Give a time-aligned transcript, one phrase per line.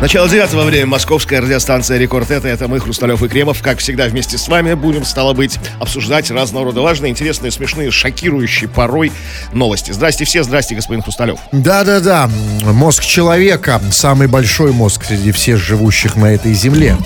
[0.00, 0.86] Начало девятого время.
[0.86, 2.30] Московская радиостанция «Рекорд».
[2.30, 3.60] Это, это мы, Хрусталев и Кремов.
[3.62, 8.70] Как всегда, вместе с вами будем, стало быть, обсуждать разного рода важные, интересные, смешные, шокирующие
[8.70, 9.10] порой
[9.52, 9.90] новости.
[9.90, 11.40] Здрасте все, здрасте, господин Хрусталев.
[11.50, 12.30] Да-да-да,
[12.62, 16.96] мозг человека, самый большой мозг среди всех живущих на этой земле.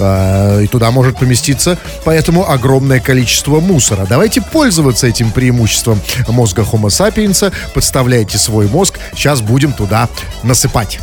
[0.00, 4.04] А, И туда может поместиться поэтому огромное количество мусора.
[4.08, 7.52] Давайте пользоваться этим преимуществом мозга Homo sapiens.
[7.72, 10.08] Подставляйте свой мозг, сейчас будем туда
[10.42, 10.98] насыпать.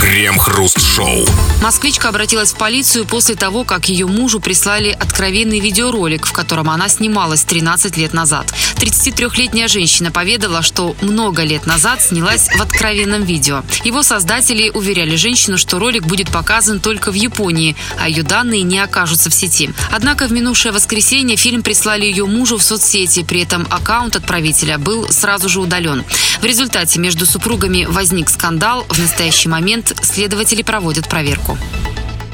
[0.00, 1.26] Крем-хруст-шоу.
[1.62, 6.88] Москвичка обратилась в полицию после того, как ее мужу прислали откровенный видеоролик, в котором она
[6.88, 8.52] снималась 13 лет назад.
[8.76, 13.62] 33-летняя женщина поведала, что много лет назад снялась в откровенном видео.
[13.84, 18.78] Его создатели уверяли женщину, что ролик будет показан только в Японии, а ее данные не
[18.78, 19.70] окажутся в сети.
[19.90, 25.08] Однако в минувшее воскресенье фильм прислали ее мужу в соцсети, при этом аккаунт отправителя был
[25.10, 26.04] сразу же удален.
[26.40, 28.84] В результате между супругами возник скандал.
[28.90, 31.58] В настоящий момент следователи проводят проверку.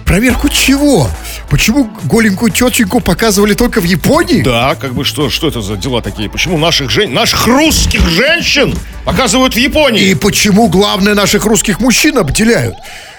[0.05, 1.09] Проверку чего?
[1.49, 4.43] Почему голенькую тетеньку показывали только в Японии?
[4.43, 6.29] Да, как бы что, что это за дела такие?
[6.29, 7.13] Почему наших жен...
[7.13, 10.03] наших русских женщин показывают в Японии?
[10.03, 12.75] И почему, главное, наших русских мужчин обделяют?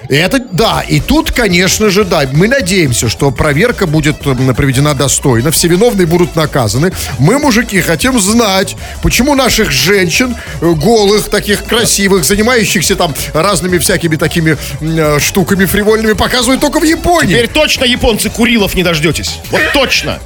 [0.09, 5.51] Это, да, и тут, конечно же, да, мы надеемся, что проверка будет м, проведена достойно,
[5.51, 6.91] все виновные будут наказаны.
[7.19, 14.15] Мы, мужики, хотим знать, почему наших женщин, э, голых, таких красивых, занимающихся там разными всякими
[14.15, 17.35] такими э, штуками фривольными, показывают только в Японии.
[17.35, 19.39] Теперь точно японцы Курилов не дождетесь.
[19.49, 20.19] Вот точно.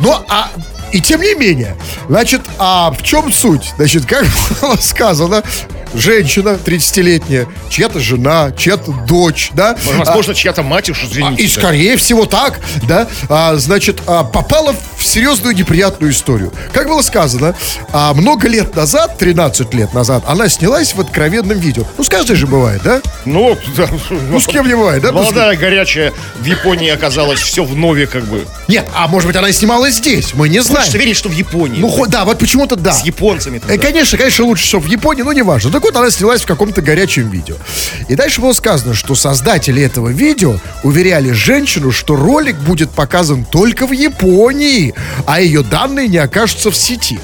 [0.00, 0.50] Ну, а
[0.92, 1.76] и тем не менее,
[2.08, 3.72] значит, а в чем суть?
[3.76, 4.24] Значит, как
[4.60, 5.42] было сказано,
[5.94, 9.76] женщина 30-летняя, чья-то жена, чья-то дочь, да?
[9.96, 11.42] Возможно, чья-то мать уж, А, извините.
[11.42, 16.52] И скорее всего так, да, а, значит, а, попала в серьезную неприятную историю.
[16.72, 17.54] Как было сказано,
[17.92, 21.84] а, много лет назад, 13 лет назад, она снялась в откровенном видео.
[21.96, 23.00] Ну, с каждой же бывает, да?
[23.24, 23.88] Ну, да.
[24.10, 25.12] Ну, с кем не бывает, да?
[25.12, 28.46] Ну, Молодая, горячая, в Японии оказалась все в нове, как бы.
[28.68, 30.80] Нет, а может быть, она и снималась здесь, мы не знаем.
[30.80, 31.80] Хочется верить, что в Японии.
[31.80, 32.92] Ну, да, вот почему-то да.
[32.92, 33.60] С японцами.
[33.68, 35.70] Э, Конечно, конечно, лучше, что в Японии, но неважно.
[35.78, 37.54] Так вот, она снялась в каком-то горячем видео.
[38.08, 43.86] И дальше было сказано, что создатели этого видео уверяли женщину, что ролик будет показан только
[43.86, 44.92] в Японии,
[45.24, 47.20] а ее данные не окажутся в сети.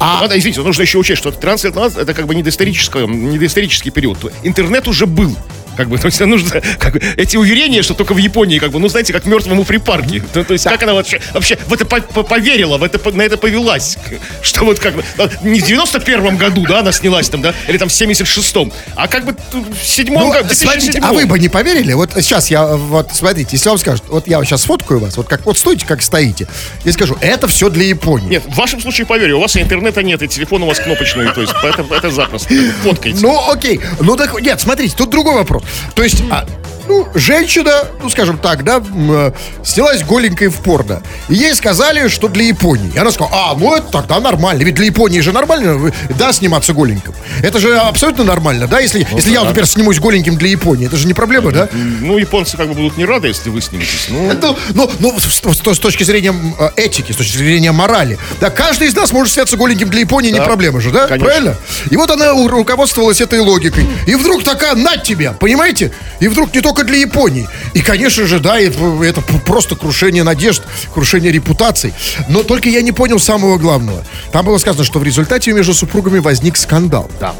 [0.00, 3.06] А Надо, извините, нужно еще учесть, что 13 лет назад это как бы не доисторический,
[3.06, 4.32] не доисторический период.
[4.42, 5.36] Интернет уже был.
[5.76, 8.78] Как бы, то есть нужно, как бы, эти уверения, что только в Японии, как бы,
[8.78, 10.22] ну, знаете, как мертвому припарке.
[10.32, 13.22] То, то есть, как она вообще, вообще в это по- по- поверила, в это, на
[13.22, 13.96] это повелась.
[14.42, 17.78] Что вот как бы, ну, не в 91 году, да, она снялась там, да, или
[17.78, 21.04] там в 76-м, а как бы в седьмом ну, году, в смотрите, 2007.
[21.04, 21.92] а вы бы не поверили?
[21.92, 25.46] Вот сейчас я, вот смотрите, если вам скажут, вот я сейчас сфоткаю вас, вот как
[25.46, 26.46] вот стойте, как стоите,
[26.84, 28.28] и скажу, это все для Японии.
[28.28, 31.40] Нет, в вашем случае поверю, у вас интернета нет, и телефон у вас кнопочный, то
[31.40, 32.54] есть это, это запросто.
[32.82, 33.18] Фоткайте.
[33.22, 33.80] Ну, окей.
[34.00, 35.61] Ну, так, нет, смотрите, тут другой вопрос.
[35.94, 36.46] То есть, а,
[36.88, 39.32] ну, женщина, ну, скажем так, да, э,
[39.64, 41.02] снялась голенькой в порно.
[41.28, 42.92] И ей сказали, что для Японии.
[42.94, 44.62] И она сказала, а, ну, это тогда нормально.
[44.62, 47.14] Ведь для Японии же нормально, да, сниматься голеньким.
[47.42, 48.80] Это же абсолютно нормально, да?
[48.80, 49.46] Если, если я, да.
[49.46, 51.68] например, снимусь голеньким для Японии, это же не проблема, да?
[51.72, 54.06] Ну, японцы как бы будут не рады, если вы сниметесь.
[54.08, 58.18] Ну, Ну, ну, ну, с, с- с точки зрения э, этики, с точки зрения морали.
[58.40, 61.06] Да, каждый из нас может сняться голеньким для Японии, не проблема же, да?
[61.06, 61.26] конечно.
[61.26, 61.56] Правильно?
[61.90, 63.86] И вот она руководствовалась этой логикой.
[64.06, 65.92] И вдруг такая, на тебя, понимаете?
[66.20, 67.48] И вдруг не только для Японии.
[67.74, 70.62] И, конечно же, да, это, это просто крушение надежд,
[70.94, 71.92] крушение репутаций.
[72.28, 74.04] Но только я не понял самого главного.
[74.32, 77.10] Там было сказано, что в результате между супругами возник скандал.
[77.20, 77.34] да.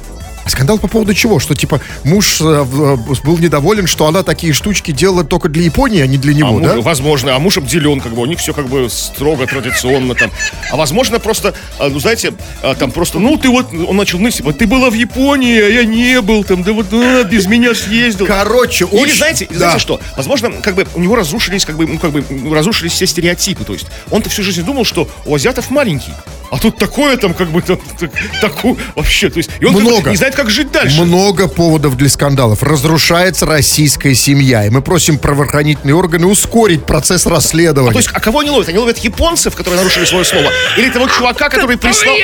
[0.44, 1.38] А скандал по поводу чего?
[1.38, 6.00] Что типа муж э, э, был недоволен, что она такие штучки делала только для Японии,
[6.02, 6.80] а не для А него, муж- да?
[6.80, 10.30] Возможно, а муж обделен, как бы у них все как бы строго, традиционно там.
[10.70, 12.32] А возможно, просто, а, ну знаете,
[12.62, 15.68] а, там просто, ну ты вот, он начал ныть, вот ты была в Японии, а
[15.68, 18.26] я не был там, да вот а, без меня съездил.
[18.26, 19.56] Короче, Или очень- знаете, да.
[19.58, 20.00] знаете что?
[20.16, 23.62] Возможно, как бы у него разрушились, как бы, ну, как бы разрушились все стереотипы.
[23.64, 26.12] То есть он-то всю жизнь думал, что у азиатов маленький.
[26.50, 28.10] А тут такое там, как бы, там, так-
[28.42, 30.10] такую, вообще, то есть, и он как бы Много.
[30.10, 31.00] не знает, как жить дальше.
[31.02, 32.62] Много поводов для скандалов.
[32.62, 34.66] Разрушается российская семья.
[34.66, 37.90] И мы просим правоохранительные органы ускорить процесс расследования.
[37.90, 38.68] А то есть, а кого они ловят?
[38.68, 40.50] Они ловят японцев, которые нарушили свое слово?
[40.76, 42.14] Или того чувака, который прислал...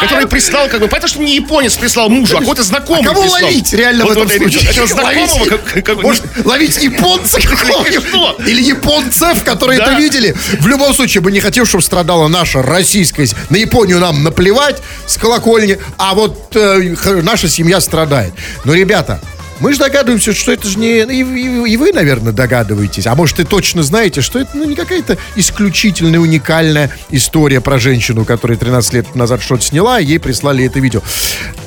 [0.00, 3.22] Который прислал, как бы, понятно, что не японец прислал мужу, а какой-то знакомый А кого
[3.22, 3.42] прислал.
[3.44, 4.70] ловить реально Вот- в этом вот случае?
[4.70, 7.44] Этого знакомого, Ловить- как- как бы, Может, ловить японцев?
[8.46, 9.86] Или японцев, которые Да.
[9.92, 10.34] это видели.
[10.60, 13.26] В любом случае, мы не хотим, чтобы страдала наша российская...
[13.50, 18.32] На Японию нам наплевать с колокольни, а вот э, х- наша семья страдает.
[18.64, 19.20] Но, ребята,
[19.58, 20.98] Мы же догадываемся, что это же не...
[21.00, 23.06] И, и- и вы, наверное, догадываетесь.
[23.06, 28.26] А может, и точно знаете, что это ну, не какая-то исключительная, уникальная история про женщину,
[28.26, 31.00] которая 13 лет назад что-то сняла, и ей прислали это видео.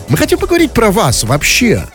[0.07, 1.87] Мы хотим поговорить про вас вообще.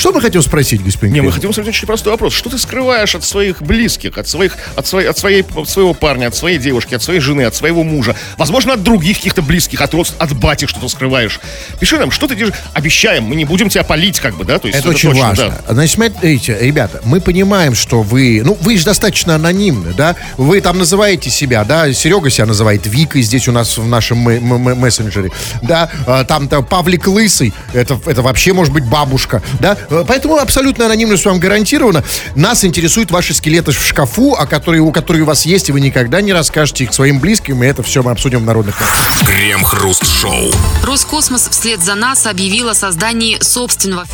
[0.00, 2.32] Что мы хотим спросить, господин Не, мы хотим спросить очень простой вопрос.
[2.32, 6.28] Что ты скрываешь от своих близких, от своих, от своей, от своей, от своего парня,
[6.28, 8.16] от своей девушки, от своей жены, от своего мужа?
[8.38, 11.38] Возможно, от других каких-то близких, от родств- от бати что-то скрываешь.
[11.78, 12.54] Пиши нам, что ты держишь.
[12.72, 14.58] Обещаем, мы не будем тебя палить, как бы, да?
[14.58, 15.62] То есть Это очень точно, важно.
[15.66, 15.74] да.
[15.74, 20.16] Значит, смотрите, ребята, мы понимаем, что вы, ну, вы же достаточно анонимны, да?
[20.38, 21.92] Вы там называете себя, да?
[21.92, 25.30] Серега себя называет Викой здесь у нас в нашем мессенджере,
[25.60, 25.90] да?
[26.06, 29.76] А, Там-то Павлик Лысый, это, это вообще может быть бабушка, да?
[29.90, 32.02] А, Поэтому абсолютно анонимность вам гарантирована.
[32.34, 35.80] Нас интересуют ваши скелеты в шкафу, а которые, у которые у вас есть, и вы
[35.80, 39.26] никогда не расскажете их своим близким, и это все мы обсудим в народных новостях.
[39.26, 40.52] Крем-хруст-шоу.
[40.82, 44.06] Роскосмос вслед за НАСА объявил о создании собственного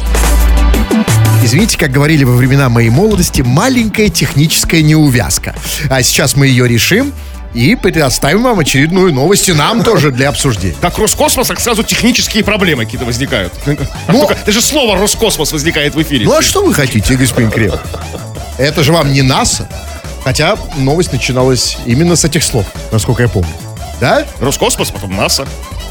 [1.42, 5.54] Извините, как говорили во времена моей молодости, маленькая техническая неувязка.
[5.88, 7.12] А сейчас мы ее решим
[7.56, 10.76] и предоставим вам очередную новость и нам тоже для обсуждения.
[10.80, 13.52] Как Роскосмос, так сразу технические проблемы какие-то возникают.
[13.66, 16.26] Ну- только- даже слово Роскосмос возникает в эфире.
[16.26, 17.72] Ну а что вы хотите, господин Крем?
[18.58, 19.68] Это же вам не НАСА.
[20.22, 23.48] Хотя новость начиналась именно с этих слов, насколько я помню.
[24.00, 24.26] Да?
[24.40, 25.46] Роскосмос, потом НАСА.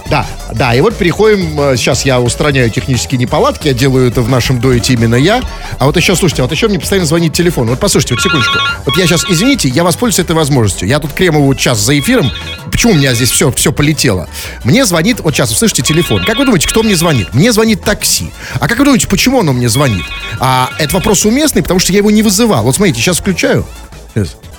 [0.09, 4.29] Да, да, и вот переходим, э, сейчас я устраняю технические неполадки, я делаю это в
[4.29, 5.41] нашем дуэте именно я.
[5.79, 7.67] А вот еще, слушайте, вот еще мне постоянно звонит телефон.
[7.67, 8.59] Вот послушайте, вот секундочку.
[8.85, 10.87] Вот я сейчас, извините, я воспользуюсь этой возможностью.
[10.87, 12.31] Я тут Кремову вот час за эфиром,
[12.71, 14.29] почему у меня здесь все, все полетело?
[14.63, 16.23] Мне звонит, вот сейчас, слышите, телефон.
[16.23, 17.33] Как вы думаете, кто мне звонит?
[17.33, 18.31] Мне звонит такси.
[18.59, 20.05] А как вы думаете, почему оно мне звонит?
[20.39, 22.63] А это вопрос уместный, потому что я его не вызывал.
[22.63, 23.65] Вот смотрите, сейчас включаю.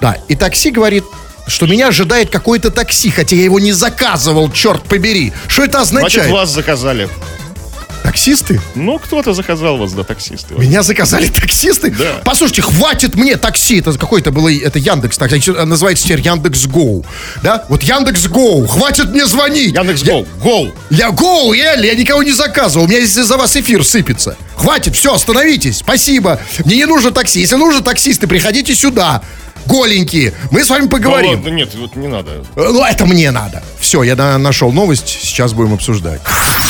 [0.01, 1.05] Да, и такси говорит,
[1.47, 5.33] что меня ожидает какое-то такси, хотя я его не заказывал, черт побери.
[5.49, 6.33] Что это Значит, означает?
[6.33, 7.09] вас заказали.
[8.03, 8.61] Таксисты?
[8.77, 10.55] Ну, кто-то заказал вас, да, таксисты.
[10.55, 11.91] Меня заказали таксисты?
[11.91, 12.21] Да.
[12.25, 13.81] Послушайте, хватит мне такси.
[13.81, 15.33] Это какой-то было, это Яндекс, так,
[15.67, 17.05] называется теперь Яндекс Гоу.
[17.43, 17.65] Да?
[17.69, 19.75] Вот Яндекс Гоу, хватит мне звонить.
[19.75, 20.25] Яндекс Гоу.
[20.41, 20.73] Гоу.
[20.89, 22.87] Я Гоу, Элли, я никого не заказывал.
[22.87, 24.37] У меня здесь за вас эфир сыпется.
[24.55, 25.79] Хватит, все, остановитесь.
[25.79, 26.41] Спасибо.
[26.65, 27.41] Мне не нужно такси.
[27.41, 29.21] Если нужно таксисты, приходите сюда.
[29.67, 30.33] Голенькие.
[30.51, 31.31] Мы с вами Да поговорим.
[31.33, 32.45] ладно, нет, вот не надо.
[32.55, 33.63] Ну, это мне надо.
[33.81, 35.09] Все, я на- нашел новость.
[35.09, 36.21] Сейчас будем обсуждать.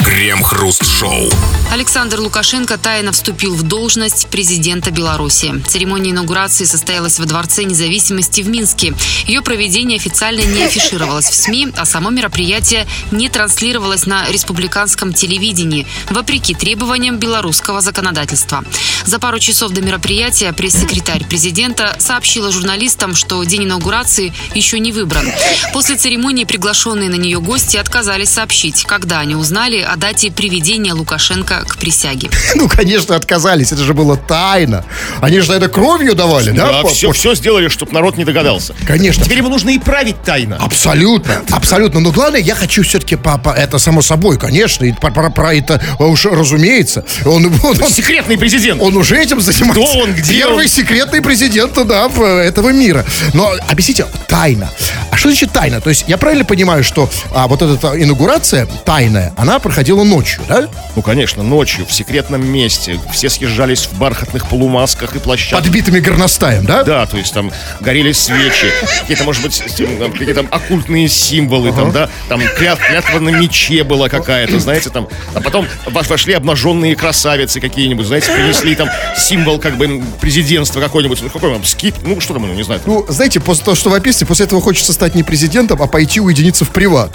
[0.05, 1.31] Крем-хруст-шоу.
[1.73, 5.53] Александр Лукашенко тайно вступил в должность президента Беларуси.
[5.67, 8.95] Церемония инаугурации состоялась во Дворце независимости в Минске.
[9.27, 15.87] Ее проведение официально не афишировалось в СМИ, а само мероприятие не транслировалось на республиканском телевидении,
[16.11, 18.65] вопреки требованиям белорусского законодательства.
[19.05, 25.27] За пару часов до мероприятия пресс-секретарь президента сообщила журналистам, что день инаугурации еще не выбран.
[25.73, 31.65] После церемонии приглашенные на нее гости отказались сообщить, когда они узнали о дате приведения Лукашенко
[31.67, 32.31] к присяге.
[32.55, 33.73] Ну, конечно, отказались.
[33.73, 34.85] Это же было тайно.
[35.21, 36.83] Они же это кровью давали, да?
[36.83, 38.75] Да, все, все сделали, чтобы народ не догадался.
[38.87, 39.25] Конечно.
[39.25, 40.57] Теперь его нужно и править тайно.
[40.57, 42.01] Абсолютно, абсолютно.
[42.01, 45.83] Но главное, я хочу все-таки по- это само собой, конечно, и про, про- про это
[45.99, 47.05] уж разумеется.
[47.25, 48.81] Он, он, он- Секретный президент.
[48.83, 49.81] он уже этим занимается.
[49.83, 50.71] Кто он, где Первый он?
[50.71, 53.05] секретный президент, да, в- этого мира.
[53.35, 54.71] Но объясните, тайна.
[55.11, 55.81] А что значит тайна?
[55.81, 60.69] То есть я правильно понимаю, что а, вот эта инаугурация тайная, она проходила ночью, да?
[60.95, 62.99] Ну, конечно, ночью, в секретном месте.
[63.13, 65.61] Все съезжались в бархатных полумасках и плащах.
[65.61, 66.83] Подбитыми горностаем, да?
[66.85, 67.51] Да, то есть там
[67.81, 68.71] горели свечи,
[69.01, 74.59] какие-то, может быть, какие-то оккультные символы, там, да, там клят- клятва на мече была какая-то,
[74.61, 80.03] знаете, там, а потом во- вошли обнаженные красавицы какие-нибудь, знаете, принесли там символ как бы
[80.21, 83.65] президентства какой-нибудь, ну, какой там, скип, ну, что там, ну, не знаю, Ну, знаете, после
[83.65, 87.11] того, что вы описываете, после этого хочется стать не президентом, а пойти уединиться в приват.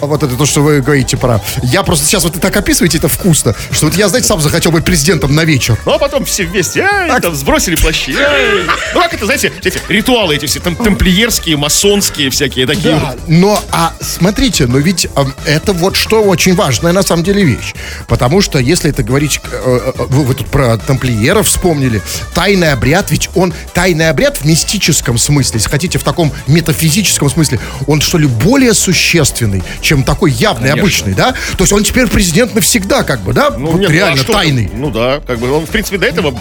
[0.00, 1.40] А Вот это то, что вы говорите про...
[1.62, 4.84] Я просто сейчас вот так описываете, это вкусно, что вот я, знаете, сам захотел быть
[4.84, 5.78] президентом на вечер.
[5.84, 8.64] Ну, а потом все вместе, ай, там, сбросили плащи, ай.
[8.94, 12.94] Ну, как это, знаете, эти ритуалы эти все, там, тамплиерские, масонские всякие такие.
[12.94, 17.42] Да, но, а смотрите, но ведь эм, это вот что очень важная на самом деле
[17.42, 17.74] вещь.
[18.08, 22.02] Потому что, если это говорить, э, э, вы, вы тут про тамплиеров вспомнили,
[22.34, 27.60] тайный обряд, ведь он, тайный обряд в мистическом смысле, если хотите, в таком метафизическом смысле,
[27.86, 30.82] он что ли более существенный, чем такой явный, Конечно.
[30.82, 31.32] обычный, да?
[31.32, 33.50] То есть он теперь президент навсегда, как бы, да?
[33.50, 34.70] Ну, Вот нет, ну, а реально что тайный.
[34.72, 36.32] Ну да, как бы он, в принципе, до этого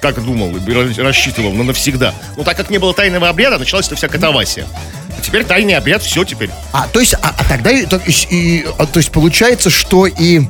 [0.00, 2.14] так думал, и ра- рассчитывал, но навсегда.
[2.38, 4.64] Ну, так как не было тайного обряда, началась эта вся катавасия.
[5.18, 6.48] А теперь тайный обряд, все теперь.
[6.72, 10.06] А, то есть, а, а тогда, и- то, есть, и, а, то есть получается, что
[10.06, 10.40] и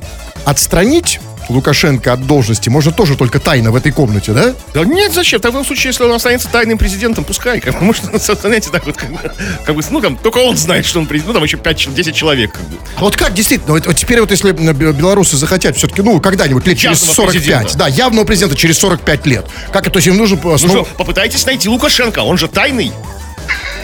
[0.45, 1.19] отстранить
[1.49, 4.55] Лукашенко от должности можно тоже только тайно в этой комнате, да?
[4.75, 5.39] Да нет, зачем?
[5.39, 7.61] В таком случае, если он останется тайным президентом, пускай.
[7.61, 9.19] Как может, знаете, так вот, как бы,
[9.65, 12.53] как бы, ну, там, только он знает, что он президент, ну, там еще 5-10 человек,
[12.53, 12.77] как бы.
[12.99, 17.01] Вот как действительно, вот, вот теперь вот если белорусы захотят все-таки, ну, когда-нибудь лет через
[17.01, 17.79] Явного 45, президента.
[17.79, 19.47] да, явного президента через 45 лет.
[19.73, 20.37] Как это, то есть им нужно...
[20.37, 22.93] э, Ну снова- что, попытайтесь найти Лукашенко, он же тайный.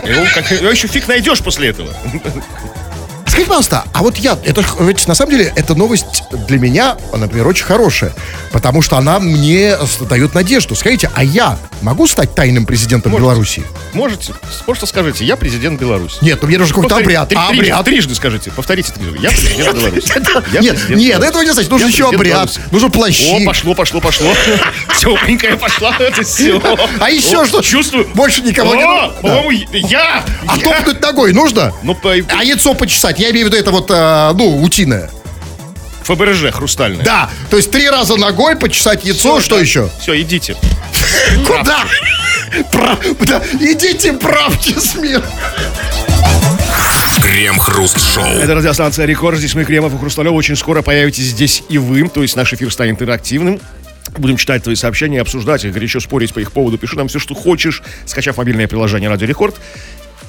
[0.06, 1.90] Его, как, его еще фиг найдешь после этого.
[3.34, 7.46] Скажите, пожалуйста, а вот я, это ведь на самом деле эта новость для меня, например,
[7.48, 8.12] очень хорошая,
[8.52, 9.76] потому что она мне
[10.08, 10.74] дает надежду.
[10.76, 13.24] Скажите, а я могу стать тайным президентом Можете.
[13.24, 13.62] Беларуси?
[13.92, 14.34] Можете?
[14.64, 16.16] Просто скажите, я президент Беларуси.
[16.20, 17.28] Нет, ну мне нужен какой-то обряд.
[17.28, 17.84] три- А трижды, обряд?
[17.84, 19.18] трижды скажите, повторите трижды.
[19.20, 20.12] Я президент Беларуси.
[20.60, 21.70] Нет, нет, этого не значит.
[21.70, 23.42] Нужен еще обряд, нужно плащи.
[23.42, 24.32] О, пошло, пошло, пошло.
[25.00, 26.60] Тепленькая пошла, это все.
[27.00, 27.60] А еще что?
[27.62, 28.06] Чувствую.
[28.14, 29.08] Больше никого не нужно?
[29.20, 29.50] По-моему,
[29.88, 30.24] я.
[30.46, 31.72] А топнуть ногой нужно?
[31.82, 33.18] Ну, А яйцо почесать?
[33.24, 35.10] Я имею в виду это вот, э, ну, утиное.
[36.02, 37.02] ФБРЖ хрустальная.
[37.06, 39.88] Да, то есть три раза ногой почесать яйцо, что еще?
[39.98, 40.56] Все, идите.
[41.46, 41.86] Куда?
[42.70, 45.24] Прав- да, идите правьте с миром.
[47.22, 48.26] Крем-хруст-шоу.
[48.26, 49.38] Это радиостанция Рекорд.
[49.38, 50.32] Здесь мы, Кремов и Хрусталев.
[50.34, 52.06] Очень скоро появитесь здесь и вы.
[52.10, 53.58] То есть наш эфир станет интерактивным.
[54.18, 56.76] Будем читать твои сообщения, обсуждать их, горячо спорить по их поводу.
[56.76, 59.56] Пиши нам все, что хочешь, скачав мобильное приложение Радио Рекорд.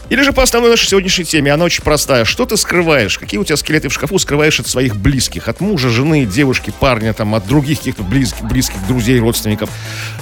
[0.10, 1.52] Или же по основной нашей сегодняшней теме.
[1.52, 2.26] Она очень простая.
[2.26, 3.18] Что ты скрываешь?
[3.18, 5.48] Какие у тебя скелеты в шкафу скрываешь от своих близких?
[5.48, 9.70] От мужа, жены, девушки, парня, там, от других каких-то близких, близких друзей, родственников.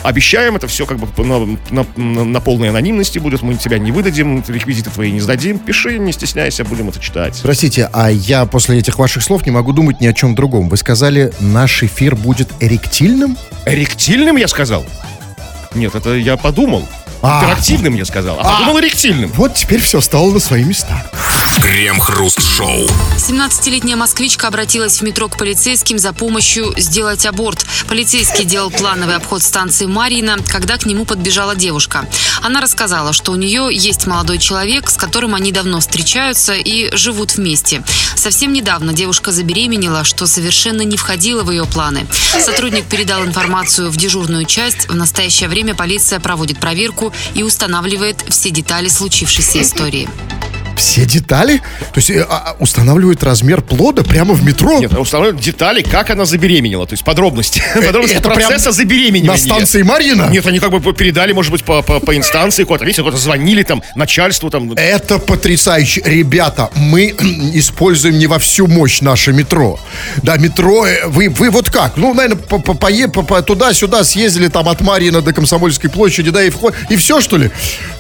[0.04, 3.42] Обещаем, это все как бы на, на- на- полной анонимности будет.
[3.42, 5.60] Мы тебя не выдадим, реквизиты твои не сдадим.
[5.60, 7.40] Пиши, не стесняйся, будем это читать.
[7.44, 10.70] Простите, а я после этих ваших слов не могу думать ни о чем другом.
[10.70, 13.38] Вы сказали, наш эфир будет эректильным?
[13.66, 14.86] Эректильным, я сказал?
[15.76, 16.88] Нет, это я подумал.
[17.24, 17.40] А.
[17.42, 18.38] Интерактивным, я сказал.
[18.40, 19.32] А, подумал эректильным.
[19.32, 21.10] Вот теперь все стало на свои места.
[21.62, 22.88] Крем-хруст-шоу.
[23.18, 27.66] 17-летняя москвичка обратилась в метро к полицейским за помощью сделать аборт.
[27.88, 32.06] Полицейский делал плановый обход станции Марина, когда к нему подбежала девушка.
[32.42, 37.38] Она рассказала, что у нее есть молодой человек, с которым они давно встречаются и живут
[37.38, 37.84] вместе.
[38.24, 42.08] Совсем недавно девушка забеременела, что совершенно не входило в ее планы.
[42.40, 44.88] Сотрудник передал информацию в дежурную часть.
[44.88, 50.08] В настоящее время полиция проводит проверку и устанавливает все детали случившейся истории.
[50.84, 51.60] Все детали?
[51.80, 54.80] То есть э, а, устанавливают размер плода прямо в метро?
[54.80, 57.64] Нет, устанавливают детали, как она забеременела, то есть подробности.
[57.74, 59.32] Подробности процесса забеременения.
[59.32, 60.28] На станции Марина?
[60.30, 62.84] Нет, они как бы передали, может быть, по, по, по инстанции куда-то.
[62.84, 64.74] Видите, куда-то звонили там начальству там.
[64.74, 66.02] Это потрясающе.
[66.04, 67.16] Ребята, мы
[67.54, 69.80] используем не во всю мощь наше метро.
[70.22, 71.96] Да, метро, э, вы, вы вот как?
[71.96, 76.30] Ну, наверное, по, по, пое- по- по- туда-сюда съездили там от Марина до Комсомольской площади,
[76.30, 77.52] да, и вход, и все, что ли?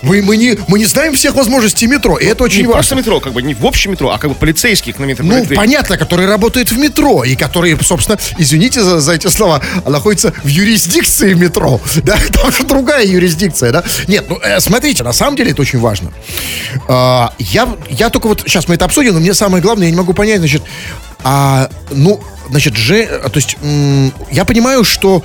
[0.01, 2.72] Мы, мы, не, мы не знаем всех возможностей метро, и это очень Не важно.
[2.73, 5.25] Просто метро, как бы не в общем метро, а как бы полицейских на метро.
[5.25, 10.33] Ну, понятно, которые работают в метро, и которые, собственно, извините за, за эти слова, находятся
[10.43, 11.79] в юрисдикции метро.
[12.03, 13.83] Да, там же другая юрисдикция, да?
[14.07, 16.11] Нет, ну, э, смотрите, на самом деле это очень важно.
[16.87, 19.97] А, я, я только вот, сейчас мы это обсудим, но мне самое главное, я не
[19.97, 20.63] могу понять, значит,
[21.23, 23.57] а, ну, значит, же, то есть,
[24.31, 25.23] я понимаю, что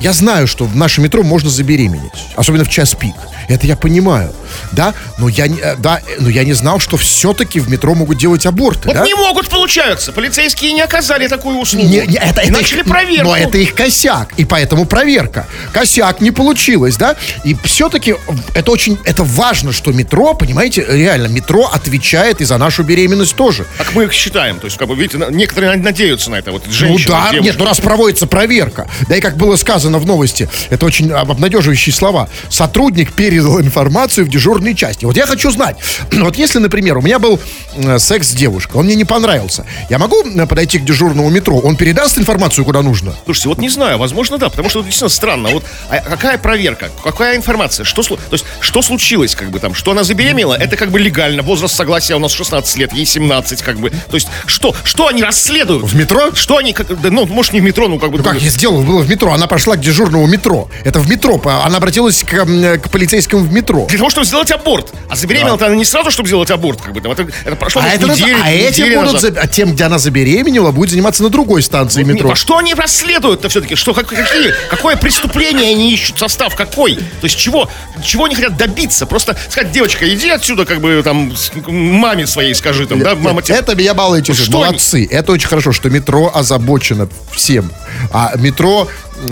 [0.00, 3.14] я знаю, что в наше метро можно забеременеть, особенно в час пик.
[3.48, 4.32] Это я понимаю,
[4.72, 7.94] да, но я, не- э, да, э, но я не знал, что все-таки в метро
[7.94, 9.04] могут делать аборты, Вот да?
[9.04, 10.12] не могут, получается.
[10.12, 11.84] Полицейские не оказали такую услугу.
[11.86, 13.24] Не, не, это, И это начали их, проверку.
[13.30, 15.46] Но это их косяк, и поэтому проверка.
[15.72, 17.16] Косяк не получилось, да?
[17.44, 18.14] И все-таки
[18.54, 23.66] это очень, это важно, что метро, понимаете, реально, метро отвечает и за нашу беременность тоже.
[23.78, 24.60] Как мы их считаем.
[24.60, 26.52] То есть, как бы, видите, некоторые надеются на это.
[26.52, 27.46] Вот ну женщины, да, девушки.
[27.48, 31.30] нет, ну раз проводится проверка, да и как было сказано в новости, это очень об-
[31.30, 32.28] обнадеживающие слова.
[32.48, 35.04] Сотрудник передал информацию в дежурной части.
[35.04, 35.76] Вот я хочу знать,
[36.12, 37.40] вот если, например, у меня был
[37.74, 41.58] э, секс с девушкой, он мне не понравился, я могу э, подойти к дежурному метро,
[41.58, 43.14] он передаст информацию куда нужно?
[43.24, 45.48] Слушайте, вот не знаю, возможно, да, потому что это действительно странно.
[45.50, 49.92] Вот а какая проверка, какая информация, что, то есть, что случилось, как бы там, что
[49.92, 53.78] она забеременела, это как бы легально, возраст согласия у нас 16 лет, ей 17, как
[53.78, 55.84] бы, то есть, что, что они расследуют?
[55.84, 56.34] В метро?
[56.34, 58.18] Что они, как, да, ну, может, не в метро, ну, как бы...
[58.18, 59.32] Ну, как я сделал, было в метро.
[59.32, 60.68] Она пошла к дежурному метро.
[60.84, 61.40] Это в метро.
[61.64, 62.44] Она обратилась к,
[62.78, 63.86] к полицейскому в метро.
[63.88, 64.92] Для того, чтобы сделать аборт.
[65.08, 67.12] А забеременела-то она не сразу, чтобы сделать аборт, как бы там.
[67.12, 69.34] Это, это прошло А, может, это неделю, а неделю будут, назад.
[69.34, 72.30] за- а тем, где она забеременела, будет заниматься на другой станции Нет, метро.
[72.30, 73.74] а что они расследуют-то все-таки?
[73.74, 76.94] Что, как- какие, какое преступление они ищут, состав какой?
[76.96, 77.68] То есть чего,
[78.04, 79.06] чего они хотят добиться?
[79.06, 81.32] Просто сказать, девочка, иди отсюда, как бы там
[81.66, 83.56] маме своей скажи, там, да, мама тебе...
[83.56, 84.48] Это меня мало интересует.
[84.48, 85.08] Что они- Молодцы.
[85.10, 87.70] Это очень хорошо, что метро озабочено всем.
[88.12, 88.88] А метро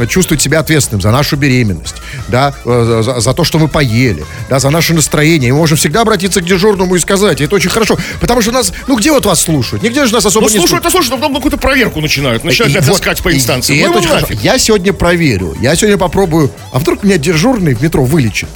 [0.09, 1.97] чувствует себя ответственным за нашу беременность,
[2.29, 5.49] да, э, за, за то, что мы поели, да, за наше настроение.
[5.49, 7.97] И мы можем всегда обратиться к дежурному и сказать, и это очень хорошо.
[8.21, 9.83] Потому что нас, ну где вот вас слушают?
[9.83, 12.45] Нигде же нас особо Ну, не слушают, а слушают, потом какую-то проверку начинают.
[12.45, 13.77] Начинают И опять вот- искать по и- инстанции.
[13.77, 14.27] и Ну, это ну, очень хорошо.
[14.43, 15.57] Я сегодня проверю.
[15.61, 16.51] Я сегодня попробую.
[16.73, 18.49] А вдруг меня дежурный в метро вылечит?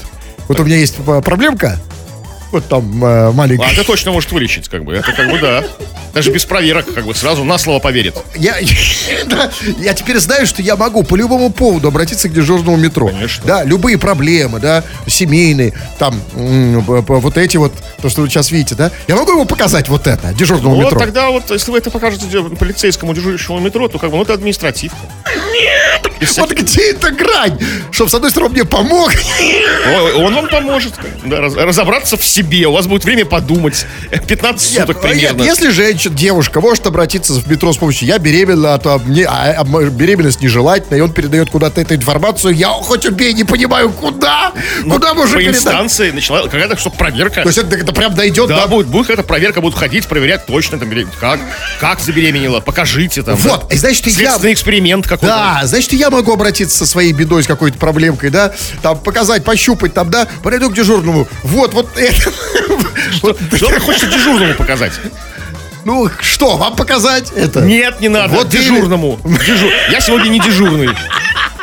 [0.49, 1.81] Вот у меня есть проблемка.
[2.53, 3.67] Вот там э, маленькая.
[3.67, 4.95] А это точно может вылечить, как бы.
[4.95, 5.65] Это как бы да.
[6.13, 8.15] Даже без проверок, как бы сразу на слово поверит.
[8.37, 8.57] Я,
[9.27, 13.09] да, я теперь знаю, что я могу по любому поводу обратиться к дежурному метро.
[13.09, 13.43] Конечно.
[13.47, 18.91] Да, любые проблемы, да, семейные, там, вот эти вот, то, что вы сейчас видите, да.
[19.09, 21.01] Я могу ему показать вот это, дежурному Вот метро.
[21.01, 22.27] тогда вот, если вы это покажете
[22.59, 24.99] полицейскому дежурящему метро, то как бы, ну, это административка.
[26.21, 27.59] Без Вот где эта грань?
[27.91, 29.11] Чтобы, с одной стороны, мне помог.
[30.17, 30.93] Он вам поможет
[31.25, 32.42] да, раз- разобраться в себе.
[32.43, 33.87] У вас будет время подумать.
[34.27, 35.43] 15 суток Нет, примерно.
[35.43, 39.55] Если женщина, девушка может обратиться в метро с помощью «я беременна», а то мне а,
[39.59, 44.53] а, беременность нежелательна, и он передает куда-то эту информацию, я хоть убей, не понимаю, куда?
[44.89, 45.57] Куда мужик По передать?
[45.57, 47.43] инстанции начала какая-то что проверка.
[47.43, 48.67] То есть это, это прям дойдет, Да, да?
[48.67, 51.41] будет, будет какая-то проверка, будут ходить, проверять точно, там, как,
[51.81, 53.37] как забеременела, покажите там.
[53.37, 53.75] Вот, да.
[53.75, 55.35] и значит, и я- Следственный эксперимент какой-то.
[55.35, 59.95] Да, значит, я могу обратиться со своей бедой, с какой-то проблемкой, да, там, показать, пощупать,
[59.95, 62.32] там, да, подойду к дежурному, вот, вот это.
[63.57, 64.93] Что хотите дежурному показать?
[65.85, 67.61] Ну, что, вам показать это?
[67.62, 68.35] Нет, не надо.
[68.35, 69.19] Вот дежурному.
[69.25, 70.91] Дежур- Я сегодня не дежурный.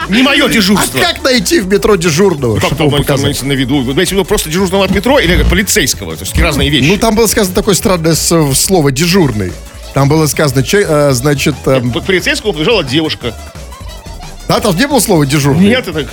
[0.09, 0.99] Не мое А дежурство.
[0.99, 3.41] как найти в метро дежурного, Как чтобы там показать?
[3.43, 3.81] на виду?
[3.81, 6.15] Вы имеете в виду просто дежурного от метро или полицейского?
[6.17, 6.87] То есть разные вещи.
[6.89, 9.53] Ну, там было сказано такое странное слово «дежурный».
[9.93, 13.33] Там было сказано, че- э, значит, э, К полицейскому побежала девушка.
[14.47, 15.67] да, там не было слова «дежурный».
[15.67, 16.05] Нет, это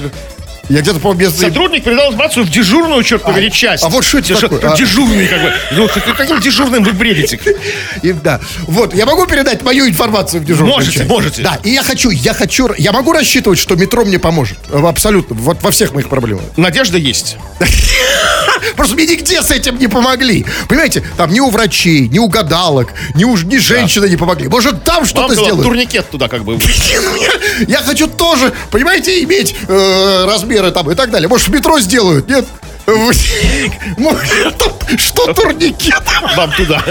[0.68, 1.37] Я где-то помню, без...
[1.38, 3.85] сотрудник передал информацию в дежурную, черт побери, часть.
[3.85, 4.61] а вот что это Деж- такое?
[4.73, 4.76] А.
[4.76, 5.52] Дежурный, как бы.
[5.73, 7.38] Ну, как- каким дежурным вы бредите?
[8.02, 8.40] И, да.
[8.62, 11.08] Вот, я могу передать мою информацию в дежурную Можете, часть?
[11.08, 11.42] можете.
[11.42, 14.58] Да, и я хочу, я хочу, я могу рассчитывать, что метро мне поможет.
[14.73, 16.42] Абсолютно, вот во всех моих проблемах.
[16.56, 17.37] Надежда есть.
[18.76, 20.47] Просто мне нигде с этим не помогли.
[20.68, 24.49] Понимаете, там ни у врачей, ни у гадалок, ни, у, ни женщины не помогли.
[24.49, 25.62] Может, там что-то сделают.
[25.62, 26.59] турникет туда как бы.
[27.66, 31.28] Я хочу тоже, понимаете, иметь э, размеры там и так далее.
[31.28, 32.47] Может, в метро сделают, нет?
[34.99, 36.02] Что турникет?
[36.37, 36.83] Вам туда.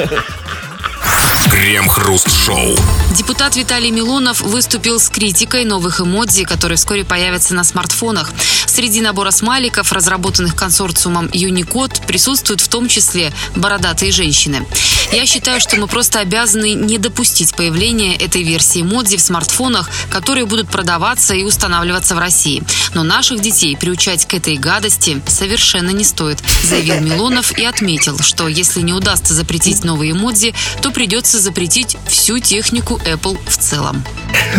[1.50, 2.76] Крем-хруст-шоу.
[3.12, 8.32] Депутат Виталий Милонов выступил с критикой новых эмодзи, которые вскоре появятся на смартфонах.
[8.66, 14.66] Среди набора смайликов, разработанных консорциумом Unicode, присутствуют в том числе бородатые женщины.
[15.12, 20.46] Я считаю, что мы просто обязаны не допустить появления этой версии эмодзи в смартфонах, которые
[20.46, 22.64] будут продаваться и устанавливаться в России.
[22.94, 28.48] Но наших детей приучать к этой гадости совершенно не стоит, заявил Милонов и отметил, что
[28.48, 34.04] если не удастся запретить новые эмодзи, то придется запретить всю технику Apple в целом.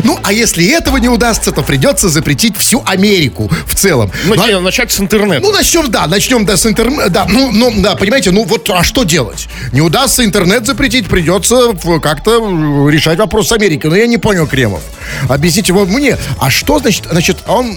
[0.05, 4.11] Ну, а если этого не удастся, то придется запретить всю Америку в целом.
[4.25, 5.41] Ну, Ну, не, начать с интернета.
[5.43, 8.83] Ну, начнем, да, начнем, да, с интернета, да, ну, ну, да, понимаете, ну, вот, а
[8.83, 9.49] что делать?
[9.73, 13.91] Не удастся интернет запретить, придется как-то решать вопрос с Америкой.
[13.91, 14.83] Но я не понял, Кремов.
[15.29, 17.77] Объясните вот мне, а что, значит, значит, он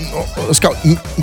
[0.49, 0.75] э, сказал,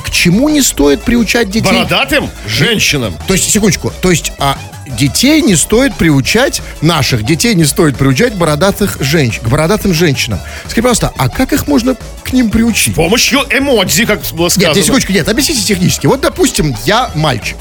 [0.04, 1.66] к чему не стоит приучать детей?
[1.72, 3.16] Бородатым женщинам.
[3.26, 8.34] То есть, секундочку, то есть, а детей не стоит приучать, наших детей не стоит приучать
[8.34, 10.40] бородатых женщин, к бородатым женщинам.
[10.62, 12.94] Скажите, пожалуйста, а как их можно к ним приучить?
[12.94, 14.74] С помощью эмодзи, как было сказано.
[14.74, 16.06] Нет, секундочку, нет, объясните технически.
[16.06, 17.56] Вот, допустим, я мальчик.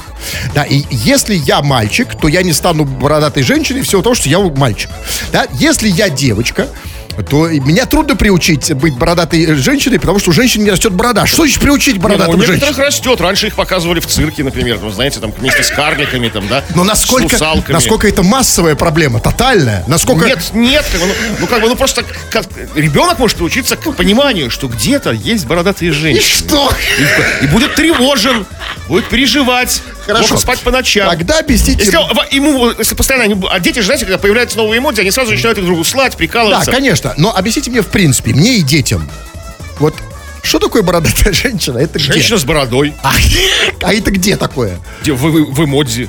[0.54, 4.38] Да, и если я мальчик, то я не стану бородатой женщиной всего того, что я
[4.40, 4.90] мальчик.
[5.32, 6.68] Да, если я девочка,
[7.22, 11.26] то меня трудно приучить быть бородатой женщиной, потому что у женщин не растет борода.
[11.26, 12.86] Что значит приучить Не, ну, бородатым у некоторых женщинам?
[12.86, 13.20] растет.
[13.20, 16.64] Раньше их показывали в цирке, например, там, знаете, там вместе с карликами, там, да.
[16.74, 19.84] Но насколько, насколько это массовая проблема, тотальная?
[19.86, 20.26] Насколько...
[20.26, 23.92] Нет, нет, как бы, ну, ну, как бы, ну просто как, ребенок может научиться к
[23.92, 26.22] пониманию, что где-то есть бородатые И женщины.
[26.22, 26.70] что?
[27.40, 28.46] И, и будет тревожен,
[28.88, 30.22] будет переживать, Хорошо.
[30.22, 31.08] может спать по ночам.
[31.10, 31.80] Тогда объясните...
[31.84, 31.96] Если
[32.34, 35.56] ему, если постоянно, они- а дети же, знаете, когда появляются новые эмодзи, они сразу начинают
[35.56, 36.70] друг другу слать, Да, прикалываться.
[36.70, 37.14] конечно.
[37.16, 39.10] Но объясните мне, в принципе, мне и детям.
[39.78, 39.94] Вот
[40.42, 41.78] что такое бородатая женщина?
[41.78, 42.12] Это где?
[42.12, 43.12] Женщина с бородой, А,
[43.82, 44.78] а это где такое?
[45.02, 46.08] где в, в, в эмодзи.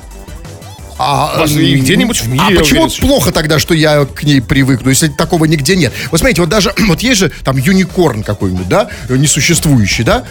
[1.00, 5.10] А, где-нибудь в мире, А почему уверен, плохо тогда, что я к ней привыкну, если
[5.10, 5.94] такого нигде нет?
[6.10, 10.24] Вот смотрите, вот даже, вот есть же там юникорн какой-нибудь, да, несуществующий, да?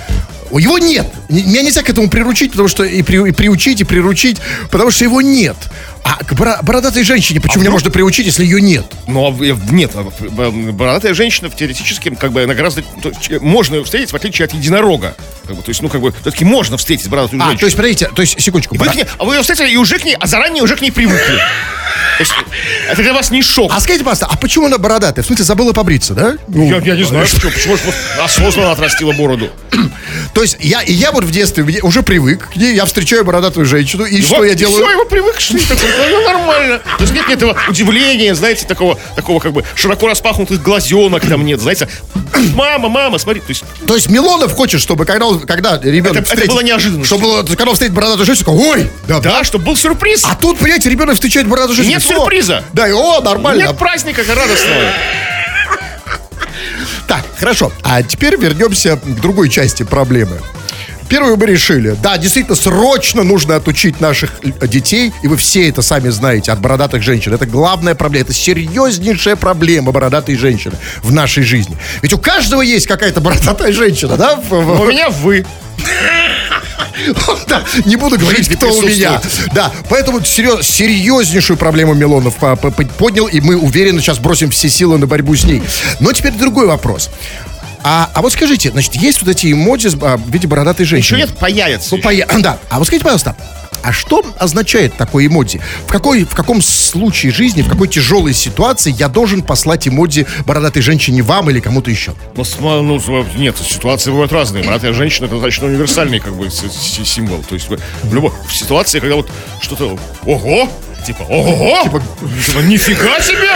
[0.52, 1.06] Его нет.
[1.28, 4.38] Меня нельзя к этому приручить, потому что и, при- и приучить, и приручить,
[4.70, 5.56] потому что его нет.
[6.04, 8.84] А к бора- бородатой женщине почему меня можно приучить, если ее нет?
[9.08, 10.08] Но а, э, нет, а,
[10.72, 14.54] бородатая женщина в теоретически как бы она гораздо то можно ее встретить в отличие от
[14.54, 15.16] единорога.
[15.46, 17.58] Как бы, то есть, ну как бы все-таки можно встретить бородатую А, женщину.
[17.60, 18.76] то есть, смотрите, то есть, секундочку.
[18.76, 20.80] Вы к ней- а вы ее встретили и уже к ней, а заранее уже к
[20.80, 21.36] ней привыкли.
[22.18, 22.32] То есть,
[22.90, 23.70] это для вас не шок.
[23.74, 25.22] А скажите, пожалуйста, а почему она бородатая?
[25.22, 26.36] В смысле, забыла побриться, да?
[26.48, 27.82] Ну, я, я не знаю, почему, почему же
[28.22, 29.50] осознанно отрастила бороду.
[30.36, 33.64] То есть я, и я вот в детстве уже привык к ней, я встречаю бородатую
[33.64, 34.84] женщину, и что Вот, я и делаю?
[34.84, 36.78] Все, его привык, что такое, ну, нормально.
[36.98, 41.58] То есть нет этого удивления, знаете, такого, такого как бы широко распахнутых глазенок там нет,
[41.58, 41.88] знаете.
[42.54, 43.40] Мама, мама, смотри.
[43.40, 47.16] То есть То есть Милонов хочет, чтобы когда, он- когда ребенок Это- это было неожиданностью.
[47.18, 50.22] Чтобы когда он встретит бородатую женщину, ой, да, да, чтобы был сюрприз.
[50.24, 51.96] А тут, понимаете, ребенок встречает бородатую женщину.
[51.96, 52.62] Нет «О, сюрприза.
[52.74, 53.62] Да, и о, нормально.
[53.62, 54.82] Нет праздника радостного.
[57.06, 57.72] Так, хорошо.
[57.82, 60.40] А теперь вернемся к другой части проблемы.
[61.08, 61.96] Первую мы решили.
[62.02, 67.02] Да, действительно, срочно нужно отучить наших детей, и вы все это сами знаете, от бородатых
[67.02, 67.32] женщин.
[67.32, 71.76] Это главная проблема, это серьезнейшая проблема бородатые женщины в нашей жизни.
[72.02, 74.40] Ведь у каждого есть какая-то бородатая женщина, да?
[74.50, 75.46] у меня вы.
[77.48, 79.20] Да, не буду говорить, кто у меня.
[79.54, 84.98] Да, поэтому серьез- серьезнейшую проблему Милонов по- поднял, и мы уверенно сейчас бросим все силы
[84.98, 85.62] на борьбу с ней.
[86.00, 87.10] Но теперь другой вопрос.
[87.88, 91.18] А, а вот скажите, значит, есть вот эти эмодзи а, в виде бородатой Еще женщины?
[91.18, 91.94] нет, появится.
[91.94, 92.58] Ну, поя- да.
[92.68, 93.36] А вот скажите, пожалуйста,
[93.82, 95.60] а что означает такой эмодзи?
[95.86, 100.82] В, какой, в каком случае жизни, в какой тяжелой ситуации я должен послать эмодзи бородатой
[100.82, 102.14] женщине вам или кому-то еще?
[102.34, 102.44] Ну,
[102.82, 104.64] ну, сма- нет, ситуации бывают разные.
[104.64, 107.42] Братья женщина это достаточно универсальный как бы символ.
[107.48, 110.68] То есть в любой в ситуации, когда вот что-то ого,
[111.06, 112.00] типа ого,
[112.44, 113.48] типа, нифига себе,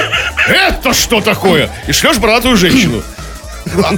[0.49, 1.71] это что такое?
[1.89, 3.03] И шлешь бородатую женщину.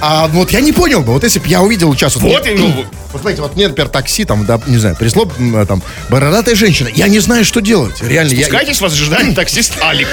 [0.01, 2.17] А, а вот я не понял бы, вот если бы я увидел сейчас...
[2.17, 5.57] Вот, и, ну, Вот смотрите, вот мне, например, такси, там, да, не знаю, присло м,
[5.57, 6.89] э, там бородатая женщина.
[6.89, 8.01] Я не знаю, что делать.
[8.01, 8.47] Реально, я...
[8.47, 10.09] спускайтесь, вас ожидает таксист Алик.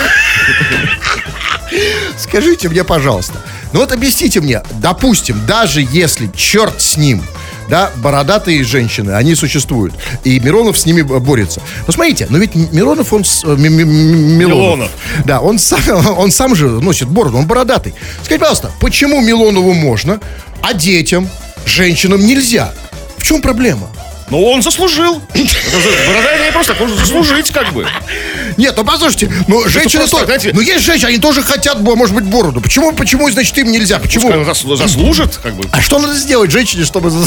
[2.17, 3.41] Скажите мне, пожалуйста.
[3.71, 7.23] Ну вот объясните мне, допустим, даже если черт с ним,
[7.69, 11.61] да, бородатые женщины, они существуют, и Миронов с ними борется.
[11.87, 13.21] Ну смотрите, но ведь Миронов, он...
[13.23, 14.89] э, Ми- Ми- Ми- Милонов.
[15.25, 15.79] Да, он сам,
[16.17, 17.93] он сам же носит бороду, он бородатый.
[18.23, 20.19] Скажите, пожалуйста, почему Милонову можно,
[20.61, 21.29] а детям,
[21.65, 22.73] женщинам нельзя?
[23.17, 23.89] В чем проблема?
[24.29, 25.21] Но он заслужил.
[25.33, 27.85] Не просто, нужно заслужить как бы.
[28.59, 32.13] Нет, ну послушайте, ну женщины просто, тоже, знаете- ну есть женщины, они тоже хотят, может
[32.13, 32.59] быть, бороду.
[32.59, 33.99] Почему, почему, значит, им нельзя?
[33.99, 34.23] Почему?
[34.27, 35.63] Пускай он зас- заслужит, как бы.
[35.71, 37.25] А что надо сделать женщине, чтобы, Ну,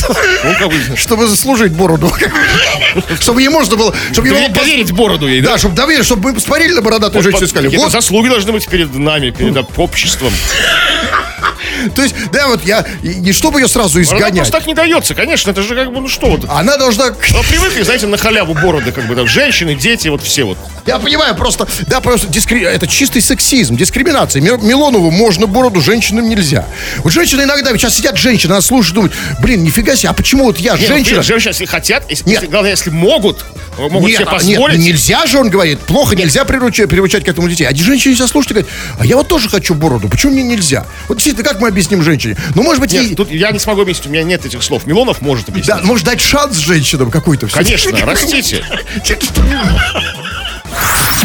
[0.58, 2.12] как бы, чтобы заслужить бороду?
[3.20, 5.52] Чтобы ей можно было, чтобы ей дове- было пос- доверить бороду ей, да?
[5.52, 8.66] Да, чтобы доверить, чтобы мы посмотрели на бородатую женщину и сказали, вот, заслуги должны быть
[8.68, 10.32] перед нами, перед обществом.
[11.94, 14.74] То есть, да, вот я, и не чтобы ее сразу Она изгонять, просто так не
[14.74, 16.44] дается, конечно, это же как бы, ну что вот.
[16.48, 20.44] она должна, Ну, привыкли, знаете, на халяву бороды, как бы, там, женщины, дети, вот все
[20.44, 20.58] вот.
[20.86, 24.40] я понимаю, просто, да, просто, дискри- это чистый сексизм, дискриминация.
[24.42, 26.66] Ми- Милонову можно бороду, женщинам нельзя.
[26.98, 30.58] Вот женщины иногда, сейчас сидят женщины, она слушает, думают, блин, нифига себе, а почему вот
[30.58, 31.16] я Не, ну, женщина?
[31.16, 32.50] блин, женщины, если хотят, если, Нет.
[32.50, 33.44] главное, если могут,
[33.78, 34.78] могут нет, себе а, нет, позволить.
[34.78, 37.64] нельзя же, он говорит, плохо, нельзя приручать, приучать к этому детей.
[37.64, 40.86] А женщина сейчас слушает и говорит, а я вот тоже хочу бороду, почему мне нельзя?
[41.08, 42.36] Вот действительно, как мы объясним женщине?
[42.54, 43.14] Ну, может быть, Нет, ей...
[43.14, 44.86] тут я не смогу объяснить, у меня нет этих слов.
[44.86, 45.74] Милонов может объяснить.
[45.74, 47.46] Да, может дать шанс женщинам какой-то.
[47.48, 48.64] Конечно, растите.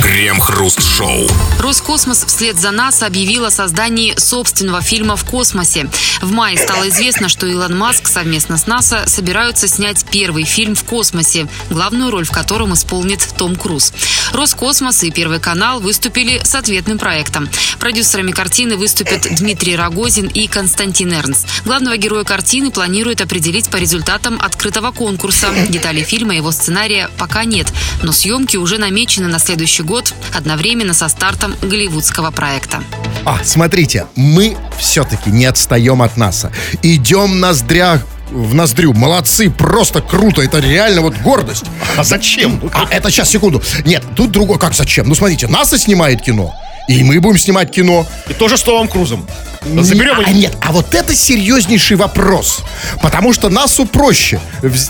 [0.01, 1.27] Крем-хруст-шоу.
[1.59, 5.89] Роскосмос вслед за НАСА объявил о создании собственного фильма в космосе.
[6.21, 10.83] В мае стало известно, что Илон Маск совместно с НАСА собираются снять первый фильм в
[10.83, 13.93] космосе, главную роль в котором исполнит Том Круз.
[14.33, 17.49] Роскосмос и Первый канал выступили с ответным проектом.
[17.79, 21.47] Продюсерами картины выступят Дмитрий Рогозин и Константин Эрнст.
[21.65, 25.49] Главного героя картины планируют определить по результатам открытого конкурса.
[25.69, 27.67] Деталей фильма и его сценария пока нет,
[28.03, 32.83] но съемки уже намечены на следующий год одновременно со стартом голливудского проекта.
[33.25, 36.51] А, смотрите, мы все-таки не отстаем от НАСА.
[36.81, 38.93] Идем ноздря в ноздрю.
[38.93, 40.41] Молодцы, просто круто.
[40.41, 41.65] Это реально вот гордость.
[41.95, 42.61] А зачем?
[42.73, 43.61] А, это сейчас, секунду.
[43.85, 44.57] Нет, тут другое.
[44.57, 45.07] Как зачем?
[45.07, 46.55] Ну, смотрите, НАСА снимает кино.
[46.87, 48.07] И мы будем снимать кино.
[48.29, 49.27] И тоже с Томом Крузом.
[49.81, 52.61] Заберем а, нет, а вот это серьезнейший вопрос.
[53.01, 54.39] Потому что НАСУ проще